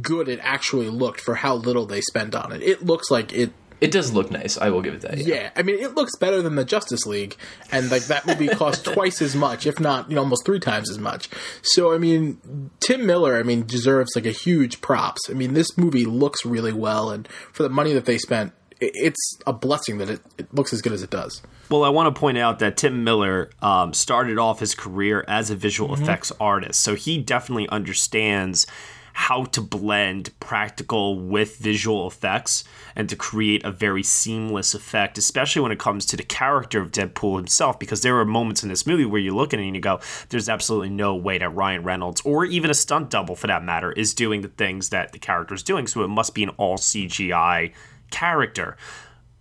good 0.00 0.28
it 0.28 0.40
actually 0.42 0.88
looked 0.88 1.20
for 1.20 1.34
how 1.34 1.54
little 1.54 1.86
they 1.86 2.00
spent 2.00 2.34
on 2.34 2.52
it. 2.52 2.62
It 2.62 2.84
looks 2.84 3.10
like 3.10 3.32
it. 3.32 3.52
It 3.80 3.90
does 3.90 4.12
look 4.12 4.30
nice. 4.30 4.56
I 4.56 4.70
will 4.70 4.80
give 4.80 4.94
it 4.94 5.00
that. 5.00 5.18
Yeah. 5.18 5.50
I 5.56 5.62
mean, 5.62 5.80
it 5.80 5.96
looks 5.96 6.14
better 6.14 6.40
than 6.40 6.54
the 6.54 6.64
Justice 6.64 7.04
League, 7.04 7.36
and 7.72 7.90
like 7.90 8.04
that 8.04 8.24
movie 8.26 8.46
cost 8.46 8.84
twice 8.92 9.20
as 9.20 9.34
much, 9.34 9.66
if 9.66 9.80
not, 9.80 10.08
you 10.08 10.14
know, 10.14 10.22
almost 10.22 10.46
three 10.46 10.60
times 10.60 10.88
as 10.88 10.98
much. 10.98 11.28
So, 11.62 11.92
I 11.92 11.98
mean, 11.98 12.70
Tim 12.78 13.04
Miller, 13.04 13.36
I 13.36 13.42
mean, 13.42 13.66
deserves 13.66 14.12
like 14.14 14.24
a 14.24 14.30
huge 14.30 14.80
props. 14.82 15.22
I 15.28 15.32
mean, 15.32 15.54
this 15.54 15.76
movie 15.76 16.04
looks 16.04 16.46
really 16.46 16.72
well, 16.72 17.10
and 17.10 17.26
for 17.52 17.64
the 17.64 17.68
money 17.68 17.92
that 17.92 18.04
they 18.04 18.18
spent, 18.18 18.52
it's 18.94 19.38
a 19.46 19.52
blessing 19.52 19.98
that 19.98 20.08
it, 20.10 20.20
it 20.38 20.52
looks 20.54 20.72
as 20.72 20.82
good 20.82 20.92
as 20.92 21.02
it 21.02 21.10
does. 21.10 21.42
Well, 21.70 21.84
I 21.84 21.88
want 21.88 22.14
to 22.14 22.18
point 22.18 22.38
out 22.38 22.58
that 22.58 22.76
Tim 22.76 23.04
Miller 23.04 23.50
um, 23.62 23.94
started 23.94 24.38
off 24.38 24.60
his 24.60 24.74
career 24.74 25.24
as 25.28 25.50
a 25.50 25.56
visual 25.56 25.94
Mhm. 25.96 26.02
effects 26.02 26.32
artist, 26.40 26.80
so 26.80 26.94
he 26.94 27.18
definitely 27.18 27.68
understands 27.68 28.66
how 29.14 29.44
to 29.44 29.60
blend 29.60 30.30
practical 30.40 31.18
with 31.18 31.58
visual 31.58 32.06
effects 32.06 32.64
and 32.96 33.10
to 33.10 33.14
create 33.16 33.62
a 33.62 33.70
very 33.70 34.02
seamless 34.02 34.72
effect, 34.72 35.18
especially 35.18 35.60
when 35.60 35.70
it 35.70 35.78
comes 35.78 36.06
to 36.06 36.16
the 36.16 36.22
character 36.22 36.80
of 36.80 36.90
Deadpool 36.90 37.36
himself. 37.36 37.78
Because 37.78 38.00
there 38.00 38.16
are 38.18 38.24
moments 38.24 38.62
in 38.62 38.70
this 38.70 38.86
movie 38.86 39.04
where 39.04 39.20
you 39.20 39.34
look 39.34 39.52
at 39.52 39.60
it 39.60 39.66
and 39.66 39.74
you 39.74 39.82
go, 39.82 40.00
"There's 40.30 40.48
absolutely 40.48 40.88
no 40.88 41.14
way 41.14 41.36
that 41.36 41.50
Ryan 41.50 41.82
Reynolds, 41.84 42.22
or 42.24 42.46
even 42.46 42.70
a 42.70 42.74
stunt 42.74 43.10
double 43.10 43.36
for 43.36 43.48
that 43.48 43.62
matter, 43.62 43.92
is 43.92 44.14
doing 44.14 44.40
the 44.40 44.48
things 44.48 44.88
that 44.88 45.12
the 45.12 45.18
character 45.18 45.54
is 45.54 45.62
doing." 45.62 45.86
So 45.86 46.02
it 46.02 46.08
must 46.08 46.34
be 46.34 46.42
an 46.42 46.48
all 46.56 46.78
CGI 46.78 47.72
character 48.12 48.76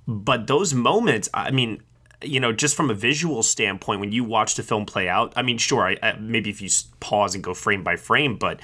but 0.07 0.47
those 0.47 0.73
moments 0.73 1.29
i 1.33 1.51
mean 1.51 1.81
you 2.23 2.39
know 2.39 2.51
just 2.51 2.75
from 2.75 2.89
a 2.89 2.93
visual 2.93 3.43
standpoint 3.43 3.99
when 3.99 4.11
you 4.11 4.23
watch 4.23 4.55
the 4.55 4.63
film 4.63 4.85
play 4.85 5.07
out 5.07 5.31
i 5.35 5.41
mean 5.41 5.57
sure 5.57 5.85
I, 5.87 5.97
I, 6.01 6.13
maybe 6.19 6.49
if 6.49 6.61
you 6.61 6.69
pause 6.99 7.35
and 7.35 7.43
go 7.43 7.53
frame 7.53 7.83
by 7.83 7.95
frame 7.95 8.37
but 8.37 8.59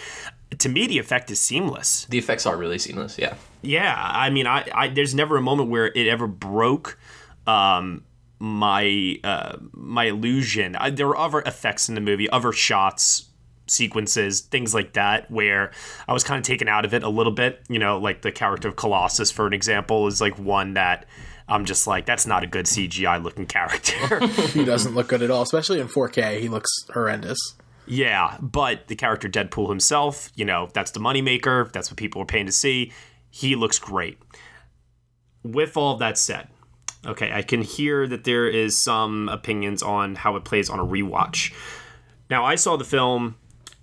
to 0.60 0.70
me 0.70 0.88
the 0.88 0.98
effect 1.00 1.30
is 1.30 1.40
seamless 1.40 2.06
The 2.10 2.18
effects 2.18 2.46
are 2.46 2.56
really 2.56 2.80
seamless. 2.80 3.18
Yeah. 3.20 3.36
yeah 3.62 3.96
i 3.98 4.30
mean 4.30 4.48
i, 4.48 4.66
I 4.74 4.88
there's 4.88 5.14
never 5.14 5.38
a 5.38 5.42
moment 5.42 5.70
where 5.70 5.88
it 5.88 6.08
ever 6.08 6.28
broke 6.28 6.98
um 7.46 8.04
my 8.40 9.20
uh 9.24 9.58
my 9.74 10.06
illusion 10.06 10.76
I, 10.76 10.92
there 10.92 11.08
were 11.08 11.18
other 11.18 11.42
effects 11.42 11.90
in 11.90 11.96
the 11.96 12.02
movie 12.02 12.30
other 12.30 12.52
shots 12.52 13.26
sequences 13.68 14.42
things 14.42 14.74
like 14.74 14.94
that 14.94 15.30
where 15.32 15.72
i 16.08 16.14
was 16.14 16.24
kind 16.24 16.40
of 16.40 16.44
taken 16.46 16.68
out 16.68 16.86
of 16.86 16.94
it 16.94 17.04
a 17.04 17.10
little 17.10 17.34
bit 17.34 17.62
you 17.70 17.80
know 17.80 17.98
like 17.98 18.22
the 18.22 18.32
character 18.32 18.68
of 18.68 18.76
colossus 18.76 19.32
for 19.32 19.48
an 19.48 19.54
example 19.54 20.08
is 20.08 20.22
like 20.22 20.38
one 20.38 20.74
that 20.74 21.06
i'm 21.48 21.66
just 21.66 21.88
like 21.88 22.06
that's 22.06 22.26
not 22.26 22.44
a 22.44 22.48
good 22.48 22.66
cgi 22.66 23.24
looking 23.24 23.46
character 23.46 24.26
he 24.48 24.66
doesn't 24.66 24.96
look 24.96 25.08
good 25.08 25.22
at 25.22 25.32
all, 25.32 25.42
especially 25.42 25.80
in 25.80 25.88
4K. 25.88 26.40
He 26.40 26.50
looks 26.50 26.70
horrendous. 26.94 27.56
Yeah, 27.86 28.38
but 28.42 28.88
the 28.88 28.96
character 28.96 29.30
Deadpool 29.30 29.70
himself, 29.70 30.30
you 30.36 30.46
know, 30.46 30.70
that's 30.74 30.92
the 30.92 31.00
moneymaker. 31.00 31.72
That's 31.72 31.90
what 31.90 31.98
people 31.98 32.22
are 32.22 32.26
paying 32.26 32.46
to 32.46 32.52
see. 32.52 32.92
He 33.30 33.56
looks 33.56 33.80
great. 33.80 34.18
With 35.44 35.78
all 35.78 35.94
of 35.94 36.00
that 36.00 36.18
said, 36.18 36.50
okay, 37.06 37.32
I 37.32 37.42
can 37.42 37.62
hear 37.62 38.08
that 38.08 38.26
there 38.26 38.48
is 38.48 38.76
some 38.76 39.30
opinions 39.30 39.82
on 39.82 40.16
how 40.16 40.36
it 40.36 40.44
plays 40.44 40.70
on 40.70 40.80
a 40.80 40.86
rewatch. 40.86 41.54
Now, 42.30 42.44
I 42.44 42.56
saw 42.56 42.76
the 42.76 42.84
film 42.84 43.36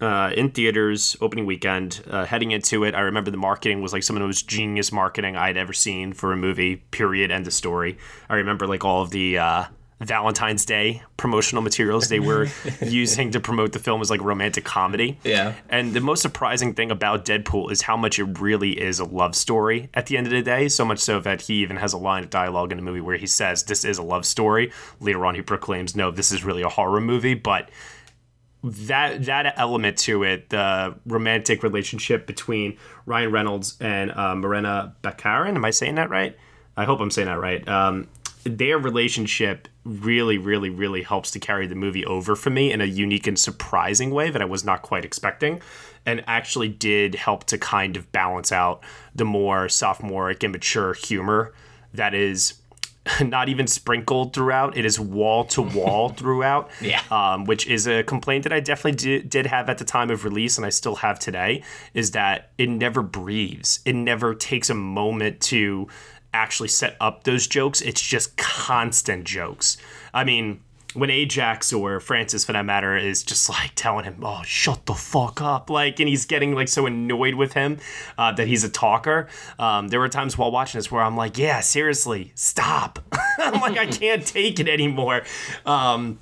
uh, 0.04 0.30
in 0.37 0.50
theaters 0.50 1.16
opening 1.20 1.46
weekend. 1.46 2.02
Uh, 2.08 2.25
heading 2.26 2.50
into 2.50 2.84
it, 2.84 2.94
I 2.94 3.00
remember 3.00 3.30
the 3.30 3.37
marketing 3.37 3.80
was 3.80 3.92
like 3.92 4.02
some 4.02 4.16
of 4.16 4.20
the 4.20 4.26
most 4.26 4.46
genius 4.46 4.92
marketing 4.92 5.37
I'd 5.37 5.56
ever 5.56 5.73
seen 5.73 6.12
for 6.12 6.32
a 6.32 6.37
movie. 6.37 6.76
Period. 6.76 7.30
End 7.30 7.46
of 7.46 7.52
story. 7.52 7.99
I 8.28 8.37
remember 8.37 8.66
like 8.66 8.84
all 8.84 9.02
of 9.02 9.11
the 9.11 9.38
uh, 9.38 9.64
Valentine's 10.00 10.64
Day 10.64 11.02
promotional 11.16 11.62
materials 11.62 12.08
they 12.08 12.20
were 12.20 12.49
using 12.82 13.30
to 13.30 13.40
promote 13.40 13.73
the 13.73 13.78
film 13.78 14.00
as 14.02 14.11
like 14.11 14.20
romantic 14.20 14.64
comedy. 14.64 15.18
Yeah. 15.25 15.54
And 15.68 15.94
the 15.94 16.00
most 16.00 16.20
surprising 16.20 16.75
thing 16.75 16.90
about 16.90 17.25
Deadpool 17.25 17.70
is 17.70 17.82
how 17.82 17.96
much 17.96 18.18
it 18.18 18.25
really 18.40 18.73
is 18.73 18.99
a 18.99 19.04
love 19.04 19.34
story 19.34 19.88
at 19.94 20.06
the 20.06 20.16
end 20.16 20.26
of 20.26 20.32
the 20.32 20.42
day. 20.42 20.68
So 20.68 20.84
much 20.84 20.99
so 20.99 21.20
that 21.20 21.42
he 21.42 21.54
even 21.54 21.76
has 21.76 21.92
a 21.92 21.99
line 21.99 22.25
of 22.25 22.30
dialogue 22.30 22.73
in 22.73 22.78
the 22.78 22.84
movie 22.84 23.00
where 23.00 23.16
he 23.16 23.26
says, 23.26 23.64
This 23.64 23.84
is 23.84 23.99
a 23.99 24.02
love 24.02 24.26
story. 24.26 24.70
Later 25.00 25.25
on, 25.25 25.34
he 25.34 25.42
proclaims, 25.42 25.96
No, 25.96 26.11
this 26.11 26.30
is 26.30 26.44
really 26.44 26.62
a 26.62 26.68
horror 26.68 27.00
movie. 27.00 27.34
But 27.34 27.70
that 28.64 29.26
that 29.26 29.54
element 29.59 29.99
to 29.99 30.23
it, 30.23 30.49
the 30.49 30.94
romantic 31.06 31.62
relationship 31.62 32.26
between 32.26 32.78
Ryan 33.04 33.30
Reynolds 33.30 33.76
and 33.78 34.11
uh, 34.12 34.35
Morena 34.35 34.94
Baccarin, 35.02 35.54
am 35.54 35.64
I 35.64 35.71
saying 35.71 35.97
that 35.97 36.09
right? 36.09 36.37
I 36.76 36.85
hope 36.85 37.00
I'm 37.00 37.11
saying 37.11 37.26
that 37.26 37.38
right. 37.38 37.66
Um, 37.68 38.09
their 38.44 38.78
relationship 38.78 39.68
really, 39.85 40.38
really, 40.38 40.71
really 40.71 41.02
helps 41.02 41.30
to 41.33 41.38
carry 41.38 41.66
the 41.66 41.75
movie 41.75 42.06
over 42.06 42.35
for 42.35 42.50
me 42.50 42.73
in 42.73 42.80
a 42.80 42.87
unique 42.87 43.26
and 43.26 43.38
surprising 43.38 44.11
way 44.11 44.30
that 44.30 44.40
I 44.40 44.47
was 44.47 44.64
not 44.64 44.83
quite 44.83 45.04
expecting, 45.04 45.61
and 46.06 46.25
actually 46.26 46.68
did 46.68 47.14
help 47.14 47.44
to 47.44 47.59
kind 47.59 47.97
of 47.97 48.11
balance 48.12 48.50
out 48.50 48.83
the 49.14 49.25
more 49.26 49.68
sophomoric 49.68 50.42
immature 50.42 50.94
humor 50.94 51.52
that 51.92 52.14
is 52.14 52.54
not 53.23 53.49
even 53.49 53.66
sprinkled 53.66 54.32
throughout. 54.32 54.76
It 54.76 54.84
is 54.84 54.99
wall 54.99 55.44
to 55.46 55.62
wall 55.62 56.08
throughout. 56.16 56.70
Yeah. 56.80 57.02
Um, 57.11 57.44
which 57.44 57.66
is 57.66 57.87
a 57.87 58.02
complaint 58.02 58.44
that 58.44 58.52
I 58.52 58.61
definitely 58.61 58.96
did, 58.96 59.30
did 59.30 59.46
have 59.46 59.68
at 59.68 59.78
the 59.78 59.84
time 59.84 60.11
of 60.11 60.25
release, 60.25 60.56
and 60.56 60.66
I 60.66 60.70
still 60.70 60.96
have 60.96 61.18
today, 61.18 61.62
is 61.92 62.12
that 62.12 62.50
it 62.58 62.68
never 62.68 63.02
breathes. 63.02 63.80
It 63.84 63.94
never 63.94 64.34
takes 64.34 64.70
a 64.70 64.75
moment 64.75 65.40
to 65.42 65.88
actually 66.32 66.68
set 66.68 66.96
up 67.00 67.25
those 67.25 67.46
jokes. 67.46 67.80
It's 67.80 68.00
just 68.00 68.37
constant 68.37 69.25
jokes. 69.25 69.76
I 70.12 70.25
mean, 70.25 70.61
when 70.94 71.10
Ajax 71.10 71.72
or 71.72 72.00
Francis, 72.00 72.44
for 72.44 72.52
that 72.52 72.64
matter, 72.64 72.96
is 72.96 73.22
just 73.22 73.48
like 73.48 73.72
telling 73.74 74.04
him, 74.04 74.18
"Oh, 74.22 74.42
shut 74.44 74.86
the 74.86 74.94
fuck 74.94 75.42
up," 75.42 75.68
like, 75.68 76.00
and 76.00 76.08
he's 76.08 76.24
getting 76.24 76.54
like 76.54 76.68
so 76.68 76.86
annoyed 76.86 77.34
with 77.34 77.52
him 77.52 77.78
uh, 78.16 78.32
that 78.32 78.46
he's 78.46 78.64
a 78.64 78.68
talker. 78.68 79.28
Um, 79.58 79.88
there 79.88 80.00
were 80.00 80.08
times 80.08 80.38
while 80.38 80.50
watching 80.50 80.78
this 80.78 80.90
where 80.90 81.02
I'm 81.02 81.16
like, 81.16 81.36
"Yeah, 81.36 81.60
seriously, 81.60 82.32
stop!" 82.34 83.00
I'm 83.38 83.60
like, 83.60 83.76
I 83.76 83.86
can't 83.86 84.24
take 84.24 84.60
it 84.60 84.68
anymore. 84.68 85.22
Um, 85.66 86.18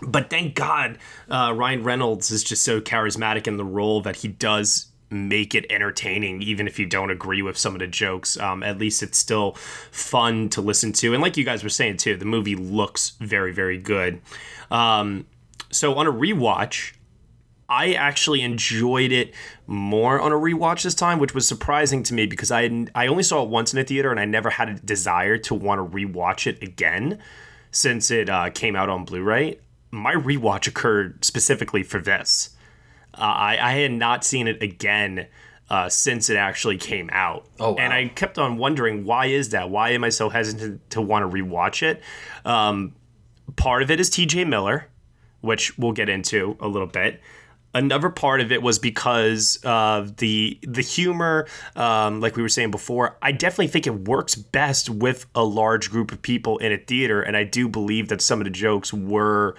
but 0.00 0.30
thank 0.30 0.54
God, 0.54 0.98
uh, 1.30 1.52
Ryan 1.54 1.82
Reynolds 1.82 2.30
is 2.30 2.44
just 2.44 2.62
so 2.62 2.80
charismatic 2.80 3.46
in 3.46 3.56
the 3.56 3.64
role 3.64 4.00
that 4.02 4.16
he 4.16 4.28
does 4.28 4.86
make 5.14 5.54
it 5.54 5.64
entertaining, 5.70 6.42
even 6.42 6.66
if 6.66 6.78
you 6.78 6.86
don't 6.86 7.10
agree 7.10 7.40
with 7.40 7.56
some 7.56 7.74
of 7.74 7.78
the 7.78 7.86
jokes. 7.86 8.38
Um, 8.38 8.62
at 8.62 8.78
least 8.78 9.02
it's 9.02 9.16
still 9.16 9.52
fun 9.90 10.48
to 10.50 10.60
listen 10.60 10.92
to. 10.94 11.14
And 11.14 11.22
like 11.22 11.36
you 11.36 11.44
guys 11.44 11.62
were 11.62 11.70
saying 11.70 11.98
too, 11.98 12.16
the 12.16 12.24
movie 12.24 12.56
looks 12.56 13.10
very, 13.20 13.52
very 13.52 13.78
good. 13.78 14.20
Um, 14.70 15.26
so 15.70 15.94
on 15.94 16.06
a 16.06 16.12
rewatch, 16.12 16.94
I 17.68 17.94
actually 17.94 18.42
enjoyed 18.42 19.12
it 19.12 19.32
more 19.66 20.20
on 20.20 20.32
a 20.32 20.36
rewatch 20.36 20.82
this 20.82 20.94
time, 20.94 21.18
which 21.18 21.34
was 21.34 21.48
surprising 21.48 22.02
to 22.04 22.14
me 22.14 22.26
because 22.26 22.50
I 22.50 22.62
had, 22.64 22.90
I 22.94 23.06
only 23.06 23.22
saw 23.22 23.42
it 23.42 23.48
once 23.48 23.72
in 23.72 23.78
a 23.78 23.84
theater 23.84 24.10
and 24.10 24.20
I 24.20 24.26
never 24.26 24.50
had 24.50 24.68
a 24.68 24.74
desire 24.74 25.38
to 25.38 25.54
want 25.54 25.78
to 25.80 25.96
rewatch 25.96 26.46
it 26.46 26.62
again 26.62 27.20
since 27.70 28.10
it 28.10 28.28
uh, 28.28 28.50
came 28.50 28.76
out 28.76 28.90
on 28.90 29.04
Blu-ray. 29.04 29.58
My 29.90 30.14
rewatch 30.14 30.66
occurred 30.66 31.24
specifically 31.24 31.82
for 31.82 32.00
this. 32.00 32.53
Uh, 33.18 33.22
I, 33.22 33.58
I 33.60 33.72
had 33.72 33.92
not 33.92 34.24
seen 34.24 34.48
it 34.48 34.62
again 34.62 35.26
uh, 35.70 35.88
since 35.88 36.28
it 36.30 36.36
actually 36.36 36.76
came 36.76 37.08
out. 37.12 37.46
Oh, 37.58 37.72
wow. 37.72 37.78
And 37.78 37.92
I 37.92 38.08
kept 38.08 38.38
on 38.38 38.58
wondering, 38.58 39.04
why 39.04 39.26
is 39.26 39.50
that? 39.50 39.70
Why 39.70 39.90
am 39.90 40.04
I 40.04 40.10
so 40.10 40.28
hesitant 40.28 40.90
to 40.90 41.00
want 41.00 41.30
to 41.30 41.36
rewatch 41.36 41.82
it? 41.82 42.02
Um, 42.44 42.94
part 43.56 43.82
of 43.82 43.90
it 43.90 44.00
is 44.00 44.10
TJ 44.10 44.46
Miller, 44.46 44.88
which 45.40 45.76
we'll 45.78 45.92
get 45.92 46.08
into 46.08 46.56
a 46.60 46.68
little 46.68 46.88
bit. 46.88 47.20
Another 47.72 48.08
part 48.08 48.40
of 48.40 48.52
it 48.52 48.62
was 48.62 48.78
because 48.78 49.58
of 49.64 50.18
the 50.18 50.60
the 50.62 50.80
humor, 50.80 51.48
um, 51.74 52.20
like 52.20 52.36
we 52.36 52.42
were 52.42 52.48
saying 52.48 52.70
before. 52.70 53.16
I 53.20 53.32
definitely 53.32 53.66
think 53.66 53.88
it 53.88 54.06
works 54.06 54.36
best 54.36 54.88
with 54.88 55.26
a 55.34 55.42
large 55.42 55.90
group 55.90 56.12
of 56.12 56.22
people 56.22 56.58
in 56.58 56.70
a 56.70 56.78
theater, 56.78 57.20
and 57.20 57.36
I 57.36 57.42
do 57.42 57.68
believe 57.68 58.08
that 58.10 58.20
some 58.20 58.40
of 58.40 58.44
the 58.44 58.50
jokes 58.50 58.92
were 58.92 59.56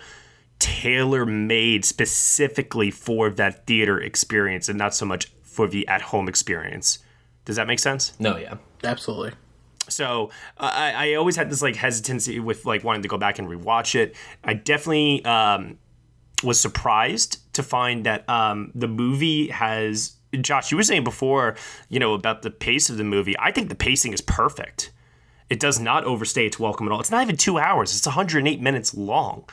tailor 0.66 1.28
made 1.28 1.86
specifically 1.86 2.90
for 2.90 3.30
that 3.30 3.68
theater 3.68 4.02
experience, 4.02 4.68
and 4.68 4.80
not 4.80 4.96
so 4.96 5.06
much 5.06 5.28
for 5.44 5.68
the 5.68 5.88
at 5.88 6.02
home 6.02 6.28
experience. 6.28 7.00
Does 7.46 7.58
that 7.58 7.68
make 7.68 7.78
sense? 7.78 8.14
No, 8.18 8.36
yeah. 8.36 8.56
Absolutely. 8.84 9.34
So 9.88 10.32
I, 10.58 11.12
I 11.12 11.14
always 11.14 11.36
had 11.36 11.52
this 11.52 11.62
like 11.62 11.76
hesitancy 11.76 12.40
with 12.40 12.66
like 12.66 12.84
wanting 12.84 13.04
to 13.04 13.08
go 13.08 13.20
back 13.20 13.38
and 13.38 13.48
rewatch 13.48 13.94
it. 13.94 14.16
I 14.44 14.56
definitely 14.56 15.24
um, 15.24 15.78
was 16.44 16.60
surprised 16.60 17.54
to 17.54 17.62
find 17.62 18.04
that 18.08 18.28
um, 18.28 18.72
the 18.74 18.88
movie 18.88 19.50
has. 19.50 20.16
Josh, 20.42 20.72
you 20.72 20.78
were 20.78 20.84
saying 20.84 21.04
before, 21.04 21.56
you 21.90 22.00
know, 22.00 22.16
about 22.16 22.42
the 22.42 22.50
pace 22.50 22.90
of 22.90 22.98
the 22.98 23.04
movie. 23.04 23.36
I 23.38 23.52
think 23.52 23.70
the 23.70 23.76
pacing 23.76 24.14
is 24.14 24.22
perfect. 24.22 24.92
It 25.48 25.60
does 25.60 25.80
not 25.80 26.06
overstay 26.06 26.48
its 26.48 26.60
welcome 26.60 26.88
at 26.88 26.92
all. 26.92 27.00
It's 27.00 27.12
not 27.12 27.22
even 27.22 27.38
two 27.38 27.60
hours, 27.60 27.96
it's 27.96 28.08
108 28.08 28.60
minutes 28.60 28.96
long. 28.96 29.48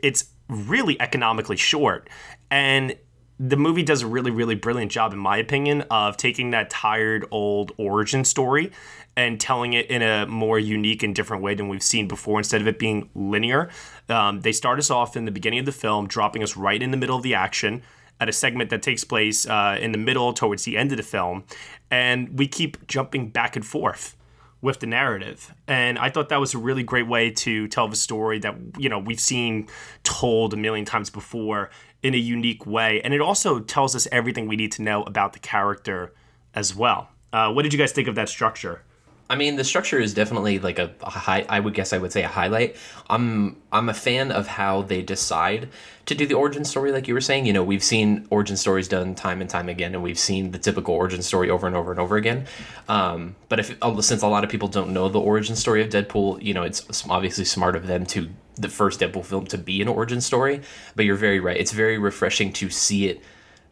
It's 0.00 0.30
really 0.48 1.00
economically 1.00 1.56
short. 1.56 2.08
And 2.50 2.96
the 3.40 3.56
movie 3.56 3.82
does 3.82 4.02
a 4.02 4.06
really, 4.06 4.30
really 4.30 4.56
brilliant 4.56 4.90
job, 4.90 5.12
in 5.12 5.18
my 5.18 5.36
opinion, 5.36 5.82
of 5.90 6.16
taking 6.16 6.50
that 6.50 6.70
tired 6.70 7.24
old 7.30 7.72
origin 7.76 8.24
story 8.24 8.72
and 9.16 9.40
telling 9.40 9.72
it 9.74 9.86
in 9.90 10.02
a 10.02 10.26
more 10.26 10.58
unique 10.58 11.02
and 11.02 11.14
different 11.14 11.42
way 11.42 11.54
than 11.54 11.68
we've 11.68 11.82
seen 11.82 12.08
before 12.08 12.38
instead 12.38 12.60
of 12.60 12.66
it 12.66 12.78
being 12.78 13.10
linear. 13.14 13.68
Um, 14.08 14.40
they 14.40 14.52
start 14.52 14.78
us 14.78 14.90
off 14.90 15.16
in 15.16 15.24
the 15.24 15.30
beginning 15.30 15.60
of 15.60 15.66
the 15.66 15.72
film, 15.72 16.08
dropping 16.08 16.42
us 16.42 16.56
right 16.56 16.82
in 16.82 16.90
the 16.90 16.96
middle 16.96 17.16
of 17.16 17.22
the 17.22 17.34
action 17.34 17.82
at 18.20 18.28
a 18.28 18.32
segment 18.32 18.70
that 18.70 18.82
takes 18.82 19.04
place 19.04 19.46
uh, 19.46 19.78
in 19.80 19.92
the 19.92 19.98
middle 19.98 20.32
towards 20.32 20.64
the 20.64 20.76
end 20.76 20.90
of 20.90 20.96
the 20.96 21.04
film. 21.04 21.44
And 21.90 22.36
we 22.38 22.48
keep 22.48 22.88
jumping 22.88 23.30
back 23.30 23.54
and 23.54 23.64
forth 23.64 24.16
with 24.60 24.80
the 24.80 24.86
narrative. 24.86 25.54
And 25.66 25.98
I 25.98 26.10
thought 26.10 26.30
that 26.30 26.40
was 26.40 26.54
a 26.54 26.58
really 26.58 26.82
great 26.82 27.06
way 27.06 27.30
to 27.30 27.68
tell 27.68 27.88
the 27.88 27.96
story 27.96 28.38
that, 28.40 28.56
you 28.76 28.88
know, 28.88 28.98
we've 28.98 29.20
seen 29.20 29.68
told 30.02 30.52
a 30.52 30.56
million 30.56 30.84
times 30.84 31.10
before 31.10 31.70
in 32.02 32.14
a 32.14 32.18
unique 32.18 32.66
way. 32.66 33.00
And 33.02 33.14
it 33.14 33.20
also 33.20 33.60
tells 33.60 33.94
us 33.94 34.08
everything 34.10 34.48
we 34.48 34.56
need 34.56 34.72
to 34.72 34.82
know 34.82 35.02
about 35.04 35.32
the 35.32 35.38
character 35.38 36.12
as 36.54 36.74
well. 36.74 37.10
Uh, 37.32 37.52
what 37.52 37.62
did 37.62 37.72
you 37.72 37.78
guys 37.78 37.92
think 37.92 38.08
of 38.08 38.14
that 38.16 38.28
structure? 38.28 38.82
I 39.30 39.36
mean, 39.36 39.56
the 39.56 39.64
structure 39.64 39.98
is 39.98 40.14
definitely 40.14 40.58
like 40.58 40.78
a, 40.78 40.90
a, 41.02 41.10
high. 41.10 41.44
I 41.48 41.60
would 41.60 41.74
guess 41.74 41.92
I 41.92 41.98
would 41.98 42.12
say 42.12 42.22
a 42.22 42.28
highlight. 42.28 42.76
I'm 43.10 43.56
I'm 43.70 43.90
a 43.90 43.94
fan 43.94 44.32
of 44.32 44.46
how 44.46 44.82
they 44.82 45.02
decide 45.02 45.68
to 46.06 46.14
do 46.14 46.26
the 46.26 46.34
origin 46.34 46.64
story, 46.64 46.92
like 46.92 47.06
you 47.08 47.12
were 47.12 47.20
saying. 47.20 47.44
You 47.44 47.52
know, 47.52 47.62
we've 47.62 47.82
seen 47.82 48.26
origin 48.30 48.56
stories 48.56 48.88
done 48.88 49.14
time 49.14 49.42
and 49.42 49.50
time 49.50 49.68
again, 49.68 49.94
and 49.94 50.02
we've 50.02 50.18
seen 50.18 50.52
the 50.52 50.58
typical 50.58 50.94
origin 50.94 51.22
story 51.22 51.50
over 51.50 51.66
and 51.66 51.76
over 51.76 51.90
and 51.90 52.00
over 52.00 52.16
again. 52.16 52.46
Um, 52.88 53.36
but 53.50 53.60
if 53.60 53.76
uh, 53.82 54.00
since 54.00 54.22
a 54.22 54.28
lot 54.28 54.44
of 54.44 54.50
people 54.50 54.68
don't 54.68 54.94
know 54.94 55.10
the 55.10 55.20
origin 55.20 55.56
story 55.56 55.82
of 55.82 55.90
Deadpool, 55.90 56.42
you 56.42 56.54
know, 56.54 56.62
it's 56.62 57.06
obviously 57.08 57.44
smart 57.44 57.76
of 57.76 57.86
them 57.86 58.06
to 58.06 58.30
the 58.54 58.68
first 58.68 59.00
Deadpool 59.00 59.26
film 59.26 59.46
to 59.46 59.58
be 59.58 59.82
an 59.82 59.88
origin 59.88 60.22
story. 60.22 60.62
But 60.96 61.04
you're 61.04 61.16
very 61.16 61.38
right; 61.38 61.56
it's 61.56 61.72
very 61.72 61.98
refreshing 61.98 62.50
to 62.54 62.70
see 62.70 63.08
it 63.08 63.22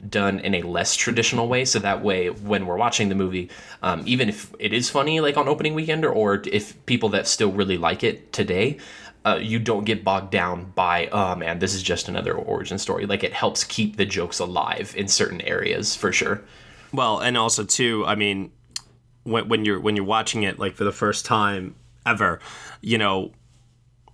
done 0.09 0.41
in 0.41 0.55
a 0.55 0.63
less 0.63 0.95
traditional 0.95 1.49
way. 1.49 1.65
So 1.65 1.79
that 1.79 2.03
way 2.03 2.29
when 2.31 2.67
we're 2.67 2.77
watching 2.77 3.09
the 3.09 3.15
movie 3.15 3.51
um, 3.83 4.03
even 4.07 4.29
if 4.29 4.55
it 4.59 4.73
is 4.73 4.91
funny 4.91 5.21
like 5.21 5.37
on 5.37 5.49
opening 5.49 5.75
weekend 5.75 6.05
or, 6.05 6.13
or 6.13 6.43
if 6.47 6.85
people 6.87 7.09
that 7.11 7.27
still 7.27 7.53
really 7.53 7.79
like 7.79 8.05
it 8.05 8.33
today 8.33 8.79
uh, 9.25 9.39
you 9.43 9.59
don't 9.59 9.85
get 9.85 10.05
bogged 10.05 10.31
down 10.31 10.71
by 10.75 11.09
oh 11.09 11.35
man 11.35 11.59
this 11.59 11.75
is 11.75 11.83
just 11.83 12.09
another 12.09 12.35
origin 12.35 12.79
story. 12.79 13.07
Like 13.07 13.25
it 13.25 13.33
helps 13.33 13.65
keep 13.65 13.97
the 13.97 14.07
jokes 14.07 14.39
alive 14.39 14.95
in 14.97 15.09
certain 15.09 15.41
areas 15.41 15.97
for 15.97 16.13
sure. 16.13 16.43
Well 16.93 17.19
and 17.21 17.37
also 17.37 17.65
too 17.65 18.05
i 18.07 18.15
mean 18.15 18.53
when, 19.25 19.49
when 19.49 19.65
you're 19.65 19.81
when 19.81 19.97
you're 19.97 20.05
watching 20.05 20.45
it 20.45 20.59
like 20.59 20.75
for 20.75 20.85
the 20.85 20.93
first 20.93 21.27
time 21.27 21.75
ever 22.07 22.41
you 22.81 22.97
know 22.97 23.33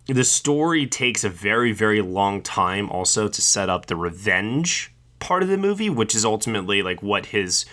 the 0.06 0.24
story 0.24 0.86
takes 0.86 1.22
a 1.22 1.28
very 1.28 1.72
very 1.72 2.00
long 2.00 2.42
time 2.42 2.90
also 2.90 3.28
to 3.28 3.42
set 3.42 3.68
up 3.68 3.86
the 3.86 3.96
revenge 3.96 4.91
part 5.22 5.42
of 5.42 5.48
the 5.48 5.56
movie, 5.56 5.88
which 5.88 6.14
is 6.14 6.24
ultimately 6.24 6.82
like 6.82 7.02
what 7.02 7.26
his 7.26 7.64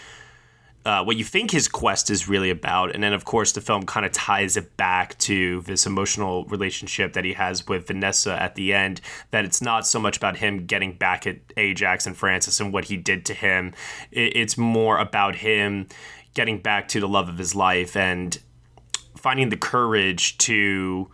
uh, 0.86 1.03
what 1.03 1.18
you 1.18 1.25
think 1.25 1.51
his 1.51 1.68
quest 1.68 2.10
is 2.10 2.29
really 2.29 2.50
about. 2.50 2.96
And 2.96 3.03
then, 3.03 3.12
of 3.12 3.25
course, 3.25 3.51
the 3.51 3.60
film 3.60 3.86
kind 3.86 4.06
of 4.06 4.13
ties 4.13 4.56
it 4.56 4.77
back 4.77 5.18
to 5.20 5.62
this 5.62 5.86
emotional 5.86 6.46
relationship 6.46 7.13
that 7.13 7.25
he 7.25 7.34
has 7.34 7.68
with 7.68 7.88
Vanessa 7.88 8.41
at 8.41 8.56
the 8.56 8.74
end. 8.74 9.01
That 9.32 9.44
it's 9.44 9.62
not 9.62 9.86
so 9.86 10.00
much 10.00 10.15
about 10.15 10.38
him 10.38 10.65
getting 10.65 10.94
back 10.94 11.27
at 11.27 11.38
Ajax 11.58 12.08
and 12.08 12.15
Francis 12.15 12.60
and 12.62 12.72
what 12.72 12.86
he 12.86 12.96
did 12.96 13.25
to 13.25 13.34
him, 13.34 13.74
it's 14.12 14.58
more 14.58 14.98
about 15.00 15.36
him 15.38 15.88
getting 16.34 16.60
back 16.60 16.88
to 16.89 17.00
the 17.00 17.08
love 17.08 17.27
of 17.27 17.38
his 17.38 17.56
life 17.56 17.98
and 17.98 18.39
finding 19.18 19.50
the 19.50 19.58
courage 19.58 20.38
to 20.38 21.10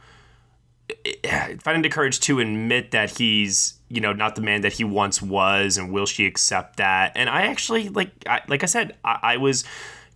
finding 1.60 1.82
the 1.82 1.90
courage 1.90 2.20
to 2.22 2.40
admit 2.40 2.92
that 2.92 3.18
he's 3.18 3.80
you 3.90 4.02
know 4.02 4.14
not 4.14 4.36
the 4.36 4.42
man 4.42 4.62
that 4.62 4.74
he 4.74 4.84
once 4.84 5.22
was 5.22 5.78
and 5.78 5.92
will 5.92 6.06
she 6.06 6.26
accept 6.26 6.78
that? 6.78 7.12
And 7.16 7.30
i 7.30 7.44
actually 7.44 7.90
like 7.90 8.12
I, 8.28 8.42
like 8.48 8.64
i 8.64 8.66
said 8.66 8.96
I, 9.04 9.20
I 9.22 9.38
was 9.38 9.64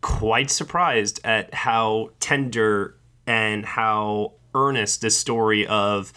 quite 0.02 0.50
surprised 0.50 1.20
at 1.24 1.54
how 1.54 2.12
tender 2.20 2.96
and 3.28 3.66
how 3.66 4.34
earnest 4.56 5.02
the 5.02 5.10
story 5.10 5.68
of 5.68 6.14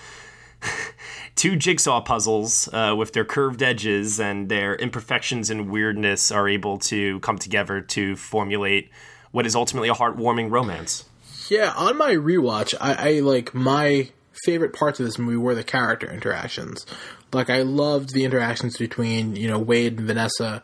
two 1.35 1.57
jigsaw 1.57 2.01
puzzles 2.01 2.69
uh, 2.73 2.95
with 2.97 3.13
their 3.13 3.25
curved 3.25 3.63
edges 3.63 4.21
and 4.21 4.49
their 4.49 4.77
imperfections 4.77 5.51
and 5.51 5.71
weirdness 5.71 6.31
are 6.31 6.49
able 6.49 6.79
to 6.79 7.19
come 7.21 7.39
together 7.39 7.81
to 7.81 8.17
formulate 8.17 8.91
what 9.33 9.47
is 9.47 9.57
ultimately 9.57 9.89
a 9.89 9.95
heartwarming 9.95 10.51
romance. 10.51 11.05
Yeah 11.49 11.73
on 11.77 11.97
my 11.97 12.13
rewatch 12.13 12.75
i, 12.81 13.11
I 13.11 13.21
like 13.21 13.55
my 13.55 14.11
favorite 14.45 14.73
parts 14.73 15.01
of 15.01 15.07
this 15.07 15.19
movie 15.19 15.37
were 15.37 15.55
the 15.55 15.65
character 15.65 16.11
interactions. 16.11 16.87
Like 17.33 17.51
I 17.51 17.63
loved 17.63 18.13
the 18.13 18.25
interactions 18.25 18.77
between 18.77 19.37
you 19.37 19.49
know 19.49 19.59
Wade 19.59 19.99
and 19.99 20.07
Vanessa, 20.07 20.63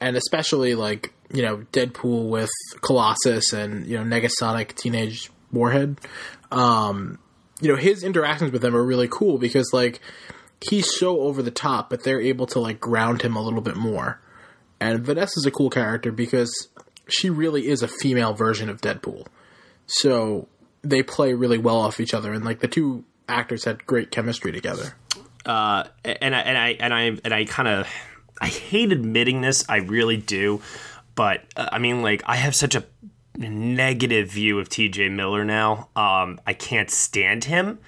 and 0.00 0.16
especially 0.16 0.74
like 0.74 1.12
you 1.32 1.42
know 1.42 1.58
Deadpool 1.72 2.28
with 2.28 2.50
Colossus 2.80 3.52
and 3.52 3.86
you 3.86 3.96
know 3.96 4.04
Negasonic 4.04 4.74
Teenage 4.74 5.30
Warhead. 5.52 5.98
Um, 6.50 7.18
you 7.60 7.68
know 7.68 7.76
his 7.76 8.02
interactions 8.02 8.52
with 8.52 8.62
them 8.62 8.74
are 8.74 8.84
really 8.84 9.08
cool 9.08 9.38
because 9.38 9.70
like 9.72 10.00
he's 10.60 10.94
so 10.98 11.20
over 11.20 11.42
the 11.42 11.50
top, 11.50 11.90
but 11.90 12.04
they're 12.04 12.20
able 12.20 12.46
to 12.46 12.60
like 12.60 12.80
ground 12.80 13.22
him 13.22 13.36
a 13.36 13.42
little 13.42 13.60
bit 13.60 13.76
more. 13.76 14.20
And 14.80 15.04
Vanessa's 15.04 15.46
a 15.46 15.50
cool 15.50 15.70
character 15.70 16.10
because 16.10 16.68
she 17.08 17.28
really 17.28 17.68
is 17.68 17.82
a 17.82 17.88
female 17.88 18.32
version 18.32 18.68
of 18.68 18.80
Deadpool. 18.80 19.26
So 19.86 20.48
they 20.82 21.02
play 21.02 21.34
really 21.34 21.58
well 21.58 21.76
off 21.76 22.00
each 22.00 22.14
other, 22.14 22.32
and 22.32 22.44
like 22.44 22.60
the 22.60 22.68
two 22.68 23.04
actors 23.30 23.64
had 23.64 23.84
great 23.86 24.10
chemistry 24.10 24.52
together. 24.52 24.94
Uh, 25.46 25.84
and 26.04 26.34
I 26.34 26.40
and 26.40 26.58
I 26.58 26.68
and 26.80 26.94
I 26.94 27.02
and 27.24 27.32
I 27.32 27.44
kind 27.44 27.68
of 27.68 27.88
I 28.40 28.48
hate 28.48 28.92
admitting 28.92 29.40
this, 29.40 29.64
I 29.68 29.78
really 29.78 30.16
do, 30.16 30.60
but 31.14 31.44
uh, 31.56 31.68
I 31.72 31.78
mean, 31.78 32.02
like 32.02 32.22
I 32.26 32.36
have 32.36 32.54
such 32.54 32.74
a 32.74 32.84
negative 33.36 34.30
view 34.30 34.58
of 34.58 34.68
T.J. 34.68 35.08
Miller 35.08 35.44
now. 35.44 35.88
Um, 35.96 36.40
I 36.46 36.52
can't 36.52 36.90
stand 36.90 37.44
him, 37.44 37.78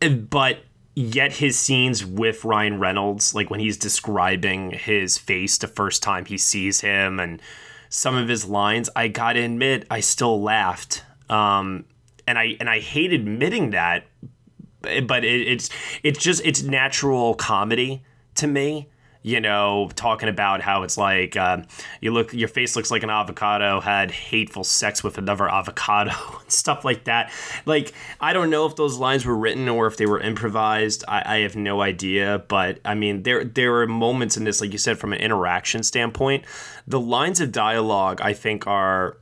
but 0.00 0.60
yet 0.94 1.34
his 1.34 1.58
scenes 1.58 2.04
with 2.04 2.44
Ryan 2.44 2.80
Reynolds, 2.80 3.34
like 3.34 3.50
when 3.50 3.60
he's 3.60 3.76
describing 3.76 4.70
his 4.70 5.18
face 5.18 5.58
the 5.58 5.68
first 5.68 6.02
time 6.02 6.24
he 6.24 6.38
sees 6.38 6.80
him 6.80 7.20
and 7.20 7.40
some 7.88 8.16
of 8.16 8.28
his 8.28 8.46
lines, 8.46 8.88
I 8.96 9.08
gotta 9.08 9.40
admit, 9.42 9.86
I 9.90 10.00
still 10.00 10.40
laughed. 10.42 11.04
Um, 11.28 11.84
and 12.26 12.38
I 12.38 12.56
and 12.58 12.68
I 12.68 12.80
hate 12.80 13.12
admitting 13.12 13.70
that, 13.70 14.04
but 15.06 15.24
it, 15.24 15.48
it's 15.48 15.70
it's 16.02 16.18
just 16.18 16.44
it's 16.44 16.62
natural 16.62 17.34
comedy 17.34 18.02
to 18.36 18.46
me 18.46 18.88
you 19.26 19.40
know, 19.40 19.90
talking 19.96 20.28
about 20.28 20.60
how 20.60 20.84
it's 20.84 20.96
like 20.96 21.36
uh, 21.36 21.60
you 22.00 22.12
look, 22.12 22.32
your 22.32 22.46
face 22.46 22.76
looks 22.76 22.92
like 22.92 23.02
an 23.02 23.10
avocado 23.10 23.80
had 23.80 24.12
hateful 24.12 24.62
sex 24.62 25.02
with 25.02 25.18
another 25.18 25.50
avocado 25.50 26.12
and 26.40 26.52
stuff 26.52 26.84
like 26.84 27.02
that. 27.04 27.32
Like, 27.64 27.92
I 28.20 28.32
don't 28.32 28.50
know 28.50 28.66
if 28.66 28.76
those 28.76 28.98
lines 28.98 29.26
were 29.26 29.36
written 29.36 29.68
or 29.68 29.88
if 29.88 29.96
they 29.96 30.06
were 30.06 30.20
improvised. 30.20 31.02
I, 31.08 31.38
I 31.38 31.38
have 31.40 31.56
no 31.56 31.82
idea, 31.82 32.44
but 32.46 32.78
I 32.84 32.94
mean, 32.94 33.24
there 33.24 33.42
there 33.42 33.74
are 33.80 33.88
moments 33.88 34.36
in 34.36 34.44
this, 34.44 34.60
like 34.60 34.70
you 34.70 34.78
said, 34.78 34.96
from 34.96 35.12
an 35.12 35.18
interaction 35.18 35.82
standpoint, 35.82 36.44
the 36.86 37.00
lines 37.00 37.40
of 37.40 37.50
dialogue 37.50 38.20
I 38.22 38.32
think 38.32 38.68
are 38.68 39.16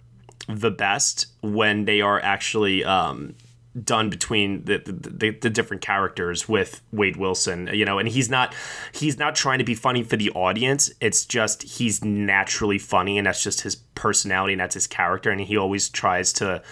the 0.46 0.70
best 0.70 1.28
when 1.40 1.86
they 1.86 2.02
are 2.02 2.20
actually 2.20 2.84
um, 2.84 3.36
done 3.82 4.08
between 4.08 4.64
the, 4.64 4.78
the, 4.78 5.30
the 5.30 5.50
different 5.50 5.82
characters 5.82 6.48
with 6.48 6.80
Wade 6.92 7.16
Wilson, 7.16 7.68
you 7.72 7.84
know, 7.84 7.98
and 7.98 8.08
he's 8.08 8.30
not 8.30 8.54
he's 8.92 9.18
not 9.18 9.34
trying 9.34 9.58
to 9.58 9.64
be 9.64 9.74
funny 9.74 10.02
for 10.02 10.16
the 10.16 10.30
audience. 10.30 10.92
It's 11.00 11.24
just 11.24 11.62
he's 11.62 12.04
naturally 12.04 12.78
funny, 12.78 13.18
and 13.18 13.26
that's 13.26 13.42
just 13.42 13.62
his 13.62 13.76
personality, 13.76 14.52
and 14.52 14.60
that's 14.60 14.74
his 14.74 14.86
character, 14.86 15.30
and 15.30 15.40
he 15.40 15.56
always 15.56 15.88
tries 15.88 16.32
to 16.34 16.62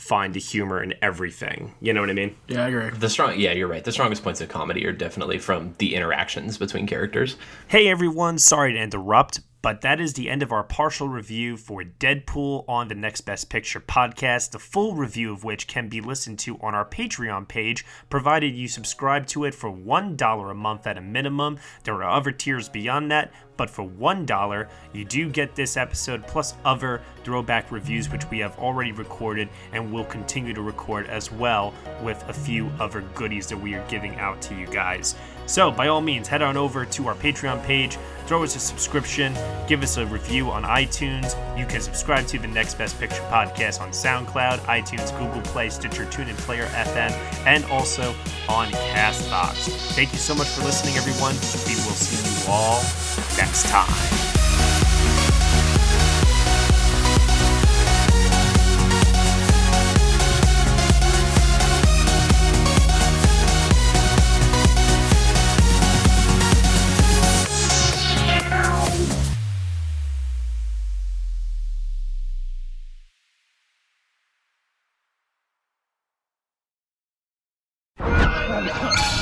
find 0.00 0.32
the 0.32 0.40
humor 0.40 0.82
in 0.82 0.94
everything. 1.02 1.74
You 1.80 1.92
know 1.92 2.00
what 2.00 2.08
I 2.08 2.14
mean? 2.14 2.34
Yeah, 2.48 2.64
I 2.64 2.68
agree. 2.68 2.90
The 2.90 3.10
strong, 3.10 3.38
yeah, 3.38 3.52
you're 3.52 3.68
right. 3.68 3.84
The 3.84 3.92
strongest 3.92 4.24
points 4.24 4.40
of 4.40 4.48
comedy 4.48 4.86
are 4.86 4.92
definitely 4.92 5.38
from 5.38 5.74
the 5.78 5.94
interactions 5.94 6.56
between 6.56 6.86
characters. 6.86 7.36
Hey 7.68 7.88
everyone, 7.88 8.38
sorry 8.38 8.72
to 8.72 8.78
interrupt, 8.78 9.40
but 9.62 9.82
that 9.82 10.00
is 10.00 10.14
the 10.14 10.30
end 10.30 10.42
of 10.42 10.52
our 10.52 10.64
partial 10.64 11.08
review 11.08 11.56
for 11.56 11.82
Deadpool 11.82 12.64
on 12.68 12.88
the 12.88 12.94
Next 12.94 13.22
Best 13.22 13.50
Picture 13.50 13.80
podcast, 13.80 14.50
the 14.50 14.58
full 14.58 14.94
review 14.94 15.32
of 15.32 15.44
which 15.44 15.66
can 15.66 15.88
be 15.88 16.00
listened 16.00 16.38
to 16.40 16.58
on 16.60 16.74
our 16.74 16.84
Patreon 16.84 17.46
page, 17.46 17.84
provided 18.08 18.54
you 18.54 18.68
subscribe 18.68 19.26
to 19.28 19.44
it 19.44 19.54
for 19.54 19.70
$1 19.70 20.50
a 20.50 20.54
month 20.54 20.86
at 20.86 20.96
a 20.96 21.02
minimum. 21.02 21.58
There 21.84 21.94
are 21.96 22.10
other 22.10 22.32
tiers 22.32 22.68
beyond 22.68 23.10
that, 23.10 23.32
but 23.56 23.68
for 23.68 23.86
$1, 23.86 24.68
you 24.94 25.04
do 25.04 25.28
get 25.28 25.54
this 25.54 25.76
episode 25.76 26.26
plus 26.26 26.54
other 26.64 27.02
throwback 27.24 27.70
reviews, 27.70 28.10
which 28.10 28.28
we 28.30 28.38
have 28.38 28.58
already 28.58 28.92
recorded 28.92 29.50
and 29.72 29.92
will 29.92 30.06
continue 30.06 30.54
to 30.54 30.62
record 30.62 31.06
as 31.08 31.30
well 31.30 31.74
with 32.02 32.26
a 32.28 32.32
few 32.32 32.70
other 32.78 33.02
goodies 33.14 33.46
that 33.48 33.58
we 33.58 33.74
are 33.74 33.86
giving 33.88 34.14
out 34.16 34.40
to 34.40 34.54
you 34.54 34.66
guys. 34.68 35.14
So, 35.50 35.72
by 35.72 35.88
all 35.88 36.00
means, 36.00 36.28
head 36.28 36.42
on 36.42 36.56
over 36.56 36.84
to 36.84 37.08
our 37.08 37.14
Patreon 37.16 37.64
page, 37.64 37.98
throw 38.26 38.44
us 38.44 38.54
a 38.54 38.60
subscription, 38.60 39.36
give 39.66 39.82
us 39.82 39.96
a 39.96 40.06
review 40.06 40.48
on 40.48 40.62
iTunes. 40.62 41.34
You 41.58 41.66
can 41.66 41.80
subscribe 41.80 42.28
to 42.28 42.38
the 42.38 42.46
Next 42.46 42.74
Best 42.74 43.00
Picture 43.00 43.20
podcast 43.22 43.80
on 43.80 43.90
SoundCloud, 43.90 44.60
iTunes, 44.60 45.10
Google 45.18 45.42
Play, 45.50 45.68
Stitcher, 45.68 46.04
TuneIn, 46.04 46.36
Player 46.36 46.66
FM, 46.66 47.10
and 47.46 47.64
also 47.64 48.14
on 48.48 48.68
Castbox. 48.68 49.94
Thank 49.96 50.12
you 50.12 50.18
so 50.18 50.36
much 50.36 50.46
for 50.46 50.62
listening, 50.62 50.94
everyone. 50.94 51.34
We 51.66 51.74
will 51.82 51.98
see 51.98 52.46
you 52.46 52.52
all 52.52 52.80
next 53.36 53.66
time. 53.66 54.29